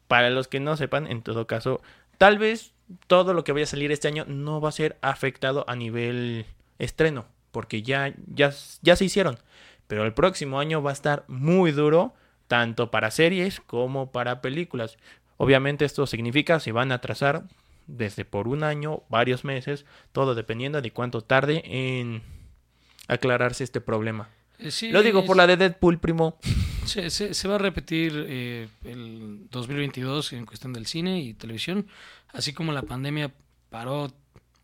[0.09, 1.81] Para los que no sepan, en todo caso,
[2.19, 2.73] tal vez
[3.07, 6.47] todo lo que vaya a salir este año no va a ser afectado a nivel
[6.81, 9.39] estreno, porque ya, ya, ya se hicieron.
[9.87, 12.15] Pero el próximo año va a estar muy duro,
[12.49, 14.99] tanto para series como para películas.
[15.37, 17.45] Obviamente esto significa se van a atrasar
[17.87, 22.23] desde por un año, varios meses, todo dependiendo de cuánto tarde en
[23.09, 24.29] aclararse este problema.
[24.59, 26.39] Eh, sí, Lo digo por la de Deadpool, primo.
[26.85, 31.87] Se, se- se va a repetir eh, el 2022 en cuestión del cine y televisión,
[32.33, 33.33] así como la pandemia
[33.71, 34.13] paró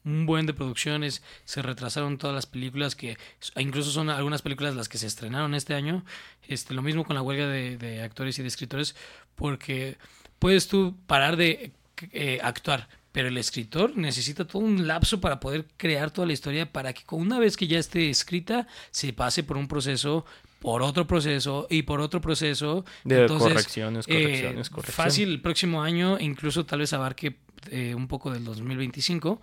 [0.08, 3.18] un buen de producciones, se retrasaron todas las películas que
[3.56, 6.04] incluso son algunas películas las que se estrenaron este año,
[6.48, 8.96] este lo mismo con la huelga de, de actores y de escritores,
[9.34, 9.98] porque
[10.38, 11.72] puedes tú parar de
[12.12, 16.70] eh, actuar, pero el escritor necesita todo un lapso para poder crear toda la historia
[16.70, 20.24] para que una vez que ya esté escrita se pase por un proceso
[20.60, 24.94] por otro proceso y por otro proceso De Entonces, correcciones, eh, correcciones, correcciones.
[24.94, 27.36] fácil el próximo año incluso tal vez abarque
[27.70, 29.40] eh, un poco del 2025,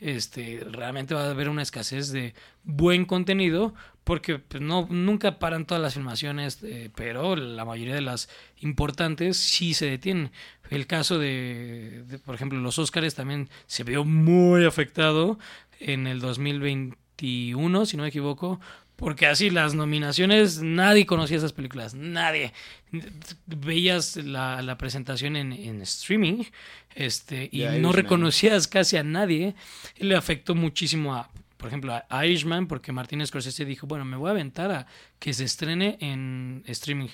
[0.00, 5.66] este, realmente va a haber una escasez de buen contenido porque pues, no, nunca paran
[5.66, 8.28] todas las filmaciones, eh, pero la mayoría de las
[8.60, 10.30] importantes sí se detienen.
[10.70, 15.38] El caso de, de, por ejemplo, los Oscars también se vio muy afectado
[15.80, 18.60] en el 2021, si no me equivoco,
[18.98, 22.52] porque así las nominaciones, nadie conocía esas películas, nadie.
[23.46, 26.42] Veías la, la presentación en, en, streaming
[26.96, 29.54] este, y no reconocías casi a nadie.
[29.98, 34.30] Le afectó muchísimo a, por ejemplo, a Irishman, porque Martin Scorsese dijo, bueno, me voy
[34.30, 34.86] a aventar a
[35.20, 37.08] que se estrene en streaming.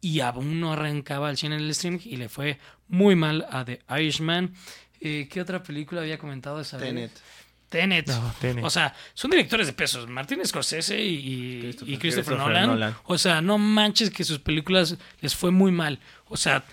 [0.00, 3.64] Y aún no arrancaba al cine en el streaming y le fue muy mal a
[3.64, 4.54] The Irishman.
[5.00, 7.12] Eh, ¿Qué otra película había comentado esa Tenet.
[7.12, 7.22] vez?
[7.68, 8.06] Tenet.
[8.08, 8.64] No, Tenet.
[8.64, 10.08] O sea, son directores de pesos.
[10.08, 12.66] Martin Scorsese y, y Christopher- y Christopher, Christopher Nolan.
[12.68, 12.96] Nolan.
[13.04, 15.98] O sea, no manches que sus películas les fue muy mal.
[16.26, 16.64] O sea,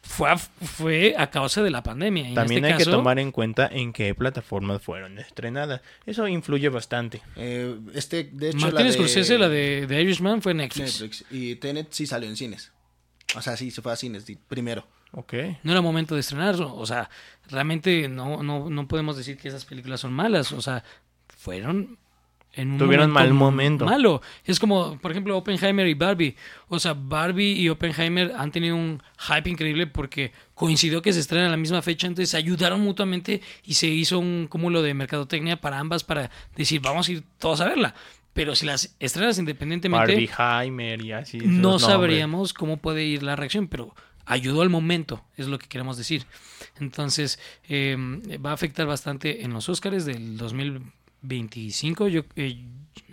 [0.00, 2.24] fue a, fue a causa de la pandemia.
[2.24, 5.80] Y en También este hay que tomar en cuenta en qué plataformas fueron estrenadas.
[6.06, 7.20] Eso influye bastante.
[7.36, 11.00] Eh, este, de hecho, Martin la de Scorsese, la de, de Irishman, fue Netflix.
[11.00, 11.24] Netflix.
[11.30, 12.72] Y Tenet sí salió en cines.
[13.34, 14.86] O sea, sí, se fue a cines primero.
[15.18, 15.34] Ok.
[15.64, 16.76] No era momento de estrenarlo.
[16.76, 17.10] O sea,
[17.50, 20.52] realmente no, no, no podemos decir que esas películas son malas.
[20.52, 20.84] O sea,
[21.26, 21.98] fueron
[22.52, 23.84] en un Tuvieron mal momento.
[23.84, 24.22] Malo.
[24.44, 26.36] Es como, por ejemplo, Oppenheimer y Barbie.
[26.68, 31.48] O sea, Barbie y Oppenheimer han tenido un hype increíble porque coincidió que se estrenan
[31.48, 35.60] a la misma fecha, entonces se ayudaron mutuamente y se hizo un cúmulo de mercadotecnia
[35.60, 37.94] para ambas para decir, vamos a ir todos a verla.
[38.34, 41.38] Pero si las estrenas independientemente, Barbieheimer y así.
[41.38, 43.96] no sabríamos cómo puede ir la reacción, pero
[44.28, 46.26] ayudó al momento, es lo que queremos decir.
[46.78, 47.96] Entonces, eh,
[48.44, 52.64] va a afectar bastante en los Oscars del 2025, yo eh,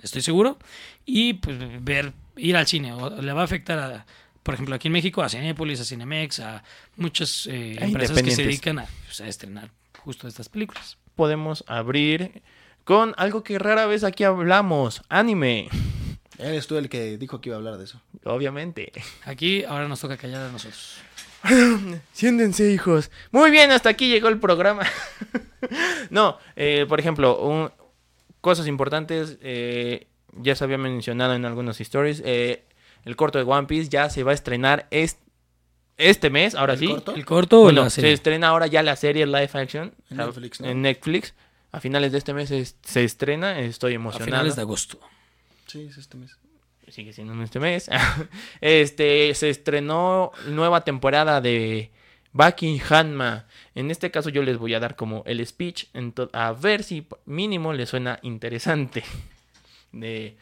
[0.04, 0.60] estoy seguro,
[1.06, 4.06] y pues ver, ir al cine, o le va a afectar a,
[4.44, 6.64] por ejemplo, aquí en México, a Cinépolis, a Cinemex, a
[6.98, 9.72] muchas eh, empresas que se dedican a, pues, a estrenar
[10.04, 10.98] justo estas películas.
[11.16, 12.44] Podemos abrir
[12.84, 15.02] con algo que rara vez aquí hablamos.
[15.10, 15.70] Anime.
[16.38, 18.02] Eres tú el que dijo que iba a hablar de eso.
[18.26, 18.92] Obviamente.
[19.24, 20.98] Aquí ahora nos toca callar a nosotros.
[22.14, 23.12] Siéntense, hijos.
[23.32, 24.84] Muy bien, hasta aquí llegó el programa.
[26.10, 27.72] no, eh, por ejemplo, un-
[28.42, 29.38] cosas importantes.
[29.42, 30.08] eh,
[30.38, 32.22] ya se había mencionado en algunos stories.
[32.26, 32.66] eh,
[33.06, 35.20] el corto de One Piece ya se va a estrenar est-
[35.98, 36.88] este mes, ahora ¿El sí.
[36.88, 37.16] corto?
[37.16, 39.94] ¿El corto o Bueno, la se estrena ahora ya la serie live action.
[40.10, 40.68] En a- Netflix, ¿no?
[40.68, 41.34] En Netflix.
[41.72, 43.60] A finales de este mes se, se estrena.
[43.60, 44.26] Estoy A emocionado.
[44.26, 45.00] finales de agosto.
[45.76, 46.38] Sí, es este mes.
[46.88, 47.90] sigue siendo en este mes.
[48.62, 51.92] este se estrenó nueva temporada de
[52.90, 53.46] Hanma.
[53.74, 55.88] En este caso yo les voy a dar como el speech
[56.32, 59.04] a ver si mínimo les suena interesante.
[59.92, 60.38] De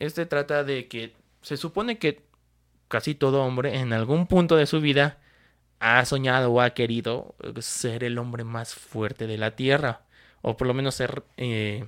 [0.00, 2.24] este trata de que se supone que
[2.88, 5.20] casi todo hombre en algún punto de su vida
[5.78, 10.02] ha soñado o ha querido ser el hombre más fuerte de la tierra
[10.40, 11.84] o por lo menos ser eh,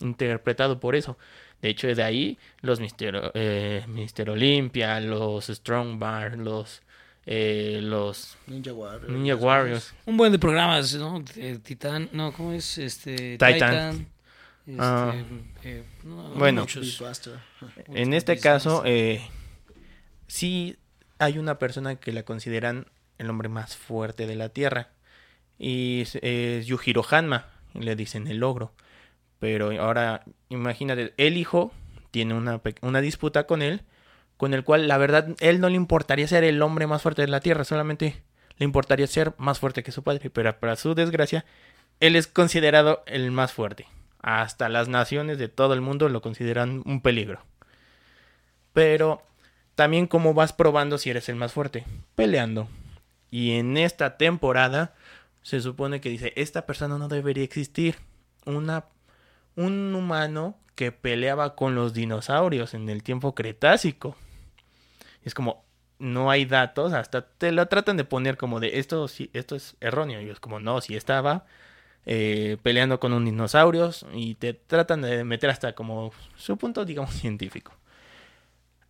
[0.00, 1.16] interpretado por eso.
[1.62, 6.82] De hecho, de ahí los Mister, eh, Mister Olympia, los Strong Bar, los,
[7.26, 9.08] eh, los Ninja Warriors.
[9.10, 9.94] Ninja Warriors.
[10.04, 11.24] Un buen de programas, ¿no?
[11.36, 12.76] Eh, Titán, no, ¿cómo es?
[12.78, 14.06] Este, Titan.
[14.66, 15.14] este, Ah.
[15.62, 16.62] eh, no, Bueno.
[16.62, 17.02] muchos.
[17.94, 19.20] En este caso, eh,
[20.26, 20.76] sí
[21.18, 22.86] hay una persona que la consideran
[23.18, 24.90] el hombre más fuerte de la Tierra.
[25.58, 28.72] Y es, es Yujiro Hanma, y le dicen el ogro.
[29.44, 31.70] Pero ahora, imagínate, el hijo
[32.10, 33.82] tiene una, una disputa con él,
[34.38, 37.28] con el cual la verdad, él no le importaría ser el hombre más fuerte de
[37.28, 38.22] la Tierra, solamente
[38.56, 40.30] le importaría ser más fuerte que su padre.
[40.30, 41.44] Pero para su desgracia,
[42.00, 43.86] él es considerado el más fuerte.
[44.22, 47.44] Hasta las naciones de todo el mundo lo consideran un peligro.
[48.72, 49.20] Pero
[49.74, 51.84] también cómo vas probando si eres el más fuerte,
[52.14, 52.66] peleando.
[53.30, 54.94] Y en esta temporada
[55.42, 57.96] se supone que dice, esta persona no debería existir.
[58.46, 58.86] Una,
[59.56, 64.16] un humano que peleaba con los dinosaurios en el tiempo cretácico.
[65.22, 65.64] Es como,
[65.98, 69.76] no hay datos, hasta te lo tratan de poner como de, esto, sí, esto es
[69.80, 70.20] erróneo.
[70.20, 71.46] Y es como, no, si estaba
[72.06, 77.14] eh, peleando con un dinosaurios y te tratan de meter hasta como su punto, digamos,
[77.20, 77.72] científico.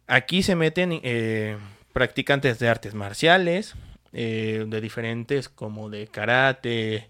[0.07, 1.57] Aquí se meten eh,
[1.93, 3.75] practicantes de artes marciales,
[4.12, 7.09] eh, de diferentes como de karate,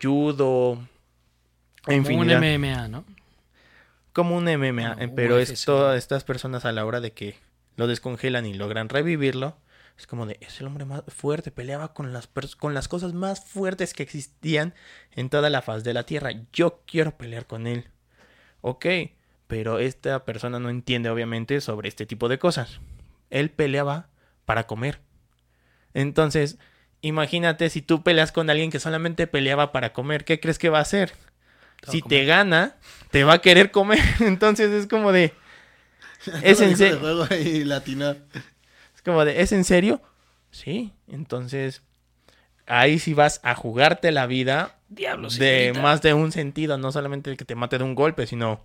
[0.00, 0.78] judo,
[1.84, 3.04] Como un MMA, ¿no?
[4.12, 7.36] como un MMA, eh, pero es todas estas personas a la hora de que
[7.76, 9.56] lo descongelan y logran revivirlo,
[9.98, 12.28] es como de, es el hombre más fuerte, peleaba con las,
[12.58, 14.74] con las cosas más fuertes que existían
[15.12, 17.88] en toda la faz de la Tierra, yo quiero pelear con él.
[18.60, 18.86] Ok,
[19.46, 22.80] pero esta persona no entiende obviamente sobre este tipo de cosas.
[23.30, 24.08] Él peleaba
[24.44, 25.00] para comer.
[25.94, 26.58] Entonces,
[27.00, 30.78] imagínate si tú peleas con alguien que solamente peleaba para comer, ¿qué crees que va
[30.78, 31.12] a hacer?
[31.88, 32.20] Si comer.
[32.20, 32.76] te gana,
[33.10, 33.98] te va a querer comer.
[34.20, 35.32] Entonces es como de.
[36.42, 38.10] ¿Es en, de se- juego ahí latino.
[38.94, 40.00] es como de, ¿es en serio?
[40.50, 40.92] Sí.
[41.08, 41.82] Entonces,
[42.66, 45.38] ahí sí vas a jugarte la vida Diablos.
[45.38, 48.64] de más de un sentido, no solamente el que te mate de un golpe, sino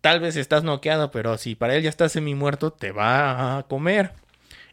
[0.00, 3.62] tal vez estás noqueado, pero si para él ya estás semi muerto, te va a
[3.64, 4.12] comer.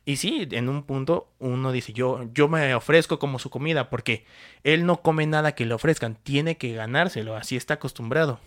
[0.05, 4.25] Y sí, en un punto uno dice, yo, yo me ofrezco como su comida, porque
[4.63, 8.39] él no come nada que le ofrezcan, tiene que ganárselo, así está acostumbrado.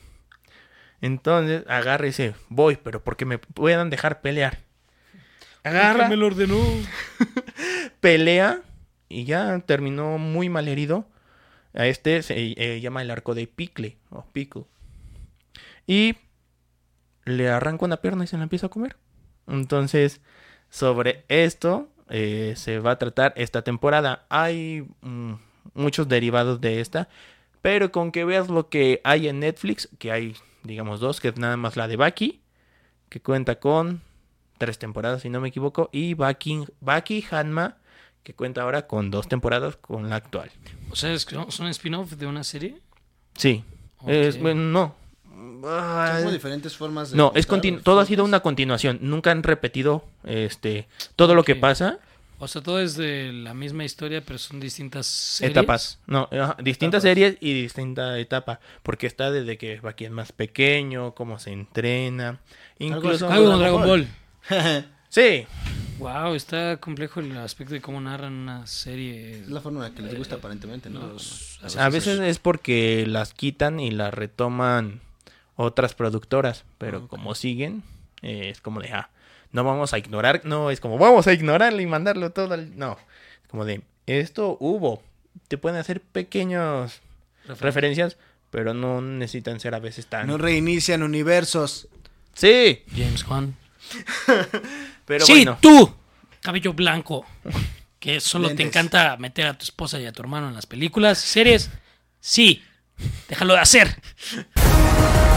[1.00, 4.60] Entonces agarra y dice, voy, pero porque me puedan dejar pelear.
[5.64, 6.58] Agarra, me lo ordenó.
[8.00, 8.62] pelea
[9.08, 11.06] y ya terminó muy mal herido.
[11.74, 14.64] A este se eh, llama el arco de Pickle o Pickle.
[15.86, 16.16] Y
[17.24, 18.96] le arranca una pierna y se la empieza a comer.
[19.46, 20.20] Entonces,
[20.70, 24.24] sobre esto eh, se va a tratar esta temporada.
[24.28, 25.34] Hay mm,
[25.74, 27.08] muchos derivados de esta,
[27.62, 31.38] pero con que veas lo que hay en Netflix, que hay, digamos, dos, que es
[31.38, 32.40] nada más la de Baki,
[33.08, 34.02] que cuenta con
[34.58, 37.76] tres temporadas, si no me equivoco, y Baki, Baki Hanma,
[38.22, 40.50] que cuenta ahora con dos temporadas con la actual.
[40.90, 42.80] O sea, es, que ¿son spin-off de una serie?
[43.34, 43.64] Sí,
[44.06, 44.94] es, bueno, no.
[45.38, 47.16] Son Ah, como diferentes formas de.
[47.16, 48.98] no, es continu- todo ha sido una continuación.
[49.02, 51.98] Nunca han repetido este todo lo que pasa.
[52.40, 55.56] O sea, todo es de la misma historia, pero son distintas series.
[55.56, 55.98] Etapas.
[56.06, 57.16] No, ajá, distintas Etapas.
[57.16, 58.60] series y distinta etapa.
[58.84, 62.38] Porque está desde que Baki es más pequeño, cómo se entrena.
[62.78, 63.28] Incluso.
[63.28, 64.08] Algo como con Dragon Ball.
[65.08, 65.46] Sí,
[65.98, 69.40] Wow, está complejo el aspecto de cómo narran una serie.
[69.40, 71.04] Es la forma en la que les gusta aparentemente, ¿no?
[71.08, 75.00] Los- a veces es porque las quitan y las retoman
[75.58, 76.64] otras productoras.
[76.78, 77.82] Pero como siguen,
[78.22, 79.10] eh, es como de, ah,
[79.52, 80.42] no vamos a ignorar.
[80.44, 82.78] No, es como, vamos a ignorarlo y mandarlo todo al.
[82.78, 82.96] No,
[83.42, 85.02] es como de, esto hubo.
[85.48, 87.00] Te pueden hacer pequeños
[87.60, 88.16] referencias,
[88.50, 90.26] pero no necesitan ser a veces tan.
[90.26, 91.88] No reinician universos.
[92.34, 93.56] Sí, James Wan.
[95.06, 95.58] pero sí, bueno.
[95.60, 95.92] tú,
[96.40, 97.24] cabello blanco,
[97.98, 101.18] que solo te encanta meter a tu esposa y a tu hermano en las películas,
[101.18, 101.70] series.
[102.20, 102.62] Sí,
[103.28, 104.02] déjalo de hacer.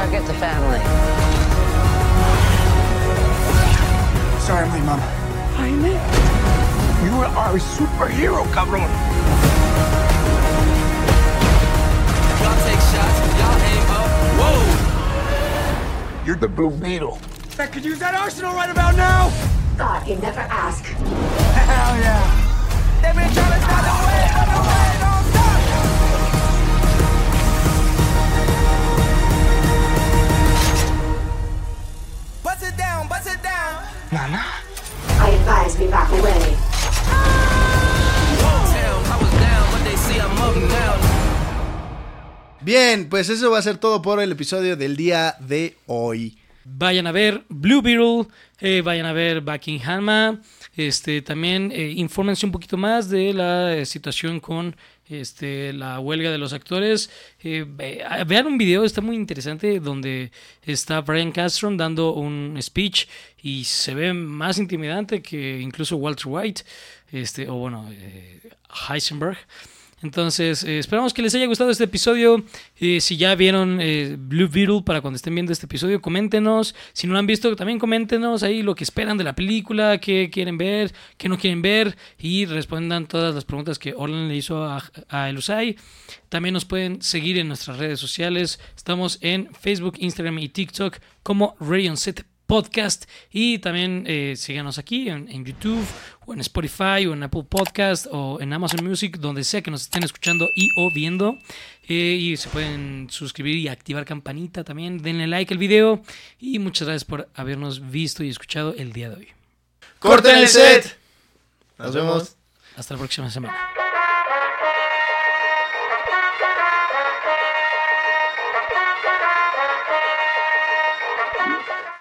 [0.00, 0.80] Target the family.
[4.40, 5.00] Sorry, my mom.
[5.60, 5.92] Jaime.
[7.04, 8.88] You are our superhero, cabrón.
[12.40, 14.08] Y'all take shots, y'all aim up.
[14.40, 16.24] Whoa!
[16.24, 17.18] You're the Blue Beetle.
[17.58, 19.28] I could use that arsenal right about now.
[19.76, 20.82] Thought you'd never ask.
[20.82, 22.24] Hell yeah.
[23.02, 25.39] They've been trying to stop the way, but the way don't stop.
[33.10, 33.82] Bust it down,
[34.12, 34.38] down.
[35.18, 36.54] I advise we back away.
[38.70, 40.94] Town, I was down, but they see I'm up now.
[42.60, 46.38] Bien, pues eso va a ser todo por el episodio del día de hoy.
[46.64, 48.28] Vayan a ver Blue Beetle,
[48.60, 50.40] eh, vayan a ver Buckingham.
[50.76, 54.76] Este, también eh, infórmense un poquito más de la eh, situación con
[55.10, 57.10] este, la huelga de los actores.
[57.42, 60.30] Eh, ve- vean un video, está muy interesante, donde
[60.62, 63.06] está Brian Castron dando un speech
[63.42, 66.62] y se ve más intimidante que incluso Walter White,
[67.12, 68.40] este, o bueno, eh,
[68.88, 69.38] Heisenberg.
[70.02, 72.42] Entonces, eh, esperamos que les haya gustado este episodio.
[72.76, 76.74] Eh, si ya vieron eh, Blue Beetle, para cuando estén viendo este episodio, coméntenos.
[76.92, 80.30] Si no lo han visto, también coméntenos ahí lo que esperan de la película, qué
[80.32, 81.96] quieren ver, qué no quieren ver.
[82.18, 85.76] Y respondan todas las preguntas que Orlan le hizo a, a Elusai.
[86.30, 88.58] También nos pueden seguir en nuestras redes sociales.
[88.76, 93.04] Estamos en Facebook, Instagram y TikTok como Rayon Set Podcast.
[93.30, 95.86] Y también eh, síganos aquí en, en YouTube
[96.26, 99.82] o en Spotify o en Apple Podcast o en Amazon Music, donde sea que nos
[99.82, 101.38] estén escuchando y o viendo.
[101.88, 104.98] Eh, y se pueden suscribir y activar campanita también.
[104.98, 106.02] Denle like al video.
[106.40, 109.28] Y muchas gracias por habernos visto y escuchado el día de hoy.
[110.00, 110.98] ¡Corten el set!
[111.78, 112.36] Nos vemos.
[112.76, 113.79] Hasta la próxima semana.